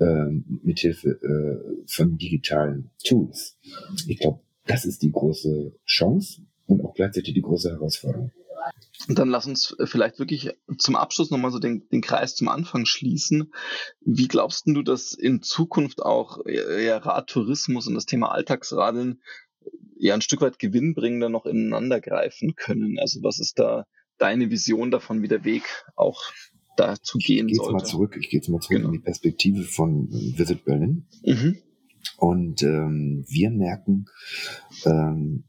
[0.00, 0.26] äh,
[0.62, 3.56] mithilfe äh, von digitalen Tools.
[4.08, 8.32] Ich glaube, das ist die große Chance und auch gleichzeitig die große Herausforderung.
[9.08, 12.86] Und dann lass uns vielleicht wirklich zum Abschluss nochmal so den, den Kreis zum Anfang
[12.86, 13.52] schließen.
[14.00, 19.20] Wie glaubst du, dass in Zukunft auch ja, Radtourismus und das Thema Alltagsradeln
[19.96, 22.98] ja ein Stück weit gewinnbringender noch ineinander greifen können.
[22.98, 23.86] Also was ist da
[24.18, 25.62] deine Vision davon, wie der Weg
[25.96, 26.22] auch
[26.76, 27.72] dazu gehen ich sollte?
[27.72, 28.88] Mal zurück, ich gehe jetzt mal zurück genau.
[28.88, 31.06] in die Perspektive von Visit Berlin.
[31.24, 31.58] Mhm.
[32.16, 34.06] Und ähm, wir merken,
[34.84, 35.44] ähm,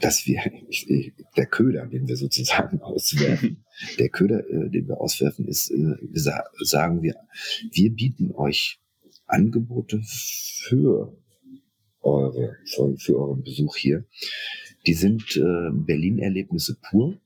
[0.00, 0.40] dass wir,
[1.36, 3.64] der Köder, den wir sozusagen auswerfen,
[3.98, 7.16] der Köder, äh, den wir auswerfen, ist, äh, wir sagen wir,
[7.70, 8.80] wir bieten euch
[9.26, 11.16] Angebote für
[12.02, 14.04] eure, für, für euren Besuch hier.
[14.86, 17.16] Die sind äh, Berlin-Erlebnisse pur.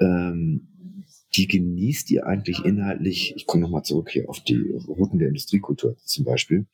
[0.00, 0.68] Ähm,
[1.36, 5.96] die genießt ihr eigentlich inhaltlich, ich komme nochmal zurück hier auf die Routen der Industriekultur
[6.04, 6.66] zum Beispiel,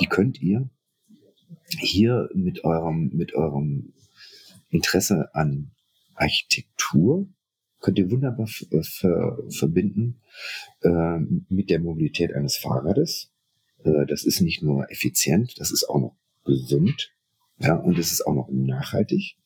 [0.00, 0.68] die könnt ihr
[1.78, 3.92] hier mit eurem, mit eurem
[4.70, 5.72] Interesse an
[6.14, 7.28] Architektur,
[7.80, 10.20] könnt ihr wunderbar ver verbinden
[10.82, 11.18] äh,
[11.48, 13.32] mit der Mobilität eines Fahrrades.
[13.84, 16.16] Äh, das ist nicht nur effizient, das ist auch noch
[16.46, 17.12] gesund.
[17.58, 19.36] Ja, und es ist auch noch nachhaltig.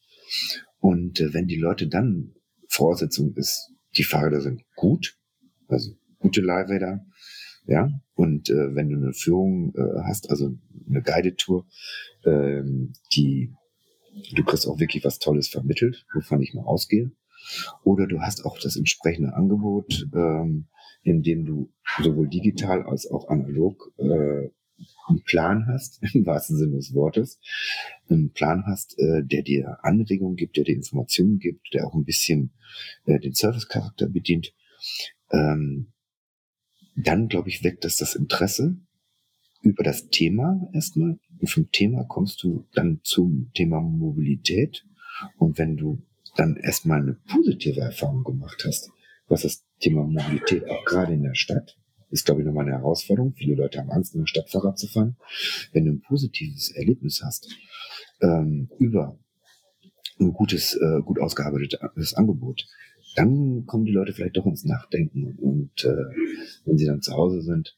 [0.79, 2.35] Und äh, wenn die Leute dann,
[2.69, 5.19] Voraussetzung ist, die Fahrräder sind gut,
[5.69, 7.05] also gute Leihräder,
[7.67, 10.57] ja, und äh, wenn du eine Führung äh, hast, also
[10.89, 11.67] eine Guided-Tour,
[12.25, 13.53] ähm, die,
[14.35, 17.13] du kriegst auch wirklich was Tolles vermittelt, wovon ich mal ausgehe.
[17.85, 20.67] Oder du hast auch das entsprechende Angebot, ähm,
[21.03, 21.73] in dem du
[22.03, 24.51] sowohl digital als auch analog äh,
[25.09, 27.41] einen Plan hast, im wahrsten Sinne des Wortes,
[28.09, 32.05] einen Plan hast, äh, der dir Anregungen gibt, der dir Informationen gibt, der auch ein
[32.05, 32.53] bisschen
[33.05, 34.53] äh, den Service-Charakter bedient,
[35.31, 35.93] ähm,
[36.97, 38.77] dann, glaube ich, weckt das das Interesse
[39.63, 41.19] über das Thema erstmal.
[41.39, 44.87] Und vom Thema kommst du dann zum Thema Mobilität.
[45.39, 46.03] Und wenn du
[46.37, 48.91] dann erstmal eine positive Erfahrung gemacht hast,
[49.29, 51.80] was das Thema Mobilität auch gerade in der Stadt
[52.11, 53.35] ist, glaube ich, nochmal eine Herausforderung.
[53.35, 55.17] Viele Leute haben Angst, in der Stadt Fahrrad zu fahren.
[55.73, 57.49] Wenn du ein positives Erlebnis hast
[58.21, 59.19] ähm, über
[60.19, 62.67] ein gutes, äh, gut ausgearbeitetes Angebot,
[63.17, 65.37] dann kommen die Leute vielleicht doch ins Nachdenken.
[65.37, 66.05] Und äh,
[66.65, 67.77] wenn sie dann zu Hause sind,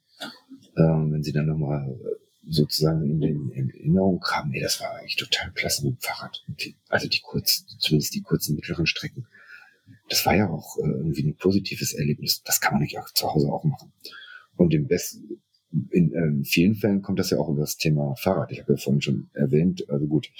[0.77, 1.99] äh, wenn sie dann nochmal
[2.47, 6.45] sozusagen in, den, in Erinnerung haben, ey, das war eigentlich total klasse mit dem Fahrrad.
[6.89, 9.27] Also die kurzen, zumindest die kurzen mittleren Strecken.
[10.09, 12.43] Das war ja auch äh, irgendwie ein positives Erlebnis.
[12.43, 13.93] Das kann man nicht auch zu Hause auch machen.
[14.63, 15.43] Und im besten,
[15.91, 18.53] in, äh, vielen Fällen kommt das ja auch über das Thema Fahrrad.
[18.53, 20.31] Ich habe ja vorhin schon erwähnt, also gut,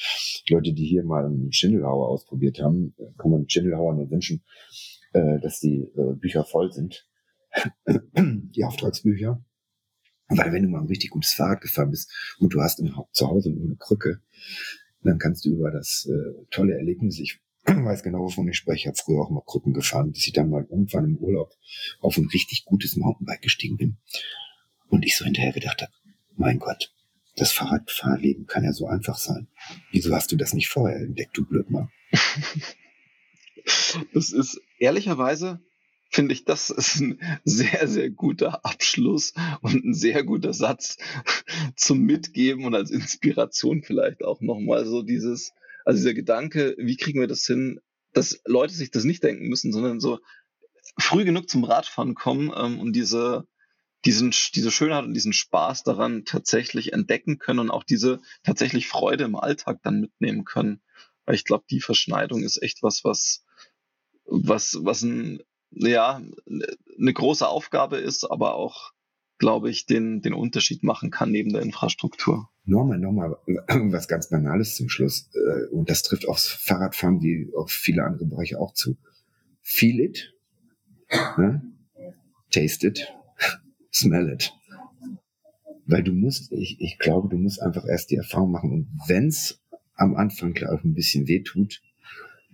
[0.49, 4.43] Leute, die hier mal einen Schindelhauer ausprobiert haben, kann man Schindelhauer nur wünschen,
[5.13, 7.09] äh, dass die äh, Bücher voll sind.
[7.87, 9.45] die Auftragsbücher.
[10.29, 13.29] Weil wenn du mal ein richtig gutes Fahrrad gefahren bist und du hast im, zu
[13.29, 14.21] Hause nur eine Krücke,
[15.03, 18.81] dann kannst du über das äh, tolle Erlebnis, ich weiß genau, wovon ich spreche.
[18.81, 21.53] Ich habe früher auch mal Krücken gefahren, bis ich dann mal irgendwann im Urlaub
[22.01, 23.99] auf ein richtig gutes Mountainbike gestiegen bin.
[24.89, 25.93] Und ich so hinterher gedacht habe,
[26.37, 26.93] mein Gott,
[27.37, 29.49] das Fahrradfahrleben kann ja so einfach sein.
[29.91, 31.91] Wieso hast du das nicht vorher entdeckt, du Blödmann?
[34.13, 35.61] Das ist ehrlicherweise,
[36.11, 40.99] finde ich, das ist ein sehr, sehr guter Abschluss und ein sehr guter Satz
[41.77, 45.53] zum Mitgeben und als Inspiration vielleicht auch nochmal so dieses,
[45.85, 47.81] also dieser Gedanke, wie kriegen wir das hin,
[48.13, 50.19] dass Leute sich das nicht denken müssen, sondern so
[50.99, 53.47] früh genug zum Radfahren kommen ähm, und diese,
[54.05, 59.25] diesen, diese Schönheit und diesen Spaß daran tatsächlich entdecken können und auch diese tatsächlich Freude
[59.25, 60.83] im Alltag dann mitnehmen können.
[61.25, 63.45] Weil ich glaube, die Verschneidung ist echt was, was,
[64.25, 68.93] was, was ein, ja, eine große Aufgabe ist, aber auch,
[69.43, 72.49] glaube ich, den, den Unterschied machen kann neben der Infrastruktur.
[72.65, 73.37] Nochmal, nochmal
[73.67, 75.29] was ganz Banales zum Schluss.
[75.35, 78.97] Äh, und das trifft aufs Fahrradfahren wie auf viele andere Bereiche auch zu.
[79.61, 80.33] Feel it,
[81.37, 81.61] ne?
[82.53, 83.13] taste it,
[83.93, 84.53] smell it.
[85.87, 88.71] Weil du musst, ich, ich glaube, du musst einfach erst die Erfahrung machen.
[88.71, 89.61] Und wenn's
[89.95, 91.83] am Anfang klar auch ein bisschen weh tut,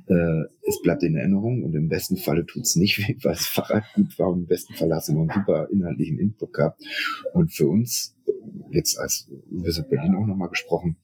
[0.09, 3.84] äh, es bleibt in Erinnerung und im besten Falle tut's nicht weh, weil das Fahrrad
[3.94, 6.82] gut war und im besten Fall hast du noch einen super inhaltlichen Input gehabt.
[7.34, 8.16] Und für uns,
[8.70, 10.96] jetzt als Visit Berlin auch nochmal gesprochen,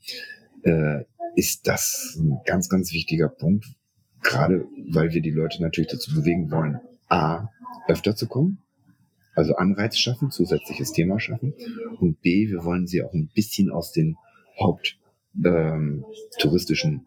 [0.63, 1.05] äh,
[1.37, 3.67] ist das ein ganz, ganz wichtiger Punkt,
[4.23, 7.49] gerade weil wir die Leute natürlich dazu bewegen wollen, A,
[7.89, 8.59] öfter zu kommen,
[9.35, 11.55] also Anreiz schaffen, zusätzliches Thema schaffen
[11.99, 14.17] und B, wir wollen sie auch ein bisschen aus den
[14.59, 14.97] Haupt
[15.45, 16.05] ähm,
[16.39, 17.07] touristischen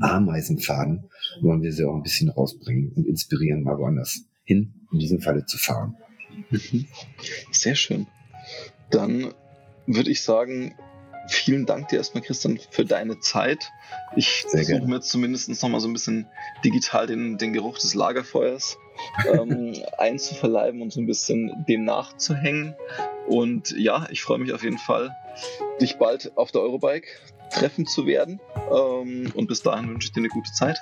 [0.00, 1.04] Ameisenfaden
[1.40, 5.46] wollen wir sie auch ein bisschen rausbringen und inspirieren, mal woanders hin, in diesem Falle
[5.46, 5.96] zu fahren.
[6.50, 6.86] Mhm.
[7.50, 8.06] Sehr schön.
[8.90, 9.32] Dann
[9.86, 10.74] würde ich sagen,
[11.34, 13.72] vielen Dank dir erstmal, Christian, für deine Zeit.
[14.16, 16.26] Ich versuche mir zumindest noch mal so ein bisschen
[16.64, 18.78] digital den, den Geruch des Lagerfeuers
[19.30, 22.74] ähm, einzuverleiben und so ein bisschen dem nachzuhängen.
[23.26, 25.16] Und ja, ich freue mich auf jeden Fall,
[25.80, 27.08] dich bald auf der Eurobike
[27.50, 28.40] treffen zu werden.
[28.70, 30.78] Ähm, und bis dahin wünsche ich dir eine gute Zeit.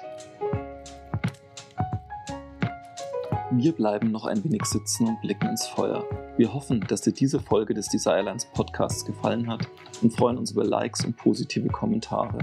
[3.53, 6.05] Wir bleiben noch ein wenig sitzen und blicken ins Feuer.
[6.41, 9.68] Wir hoffen, dass dir diese Folge des Desirelines Podcasts gefallen hat
[10.01, 12.38] und freuen uns über Likes und positive Kommentare.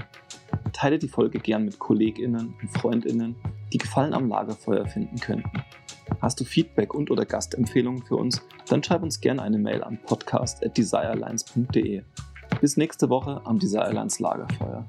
[0.72, 3.36] Teile die Folge gern mit KollegInnen und FreundInnen,
[3.74, 5.64] die Gefallen am Lagerfeuer finden könnten.
[6.22, 9.98] Hast du Feedback und oder Gastempfehlungen für uns, dann schreib uns gerne eine Mail an
[10.06, 12.04] podcast@desirelines.de.
[12.62, 14.88] Bis nächste Woche am Desirelines Lagerfeuer.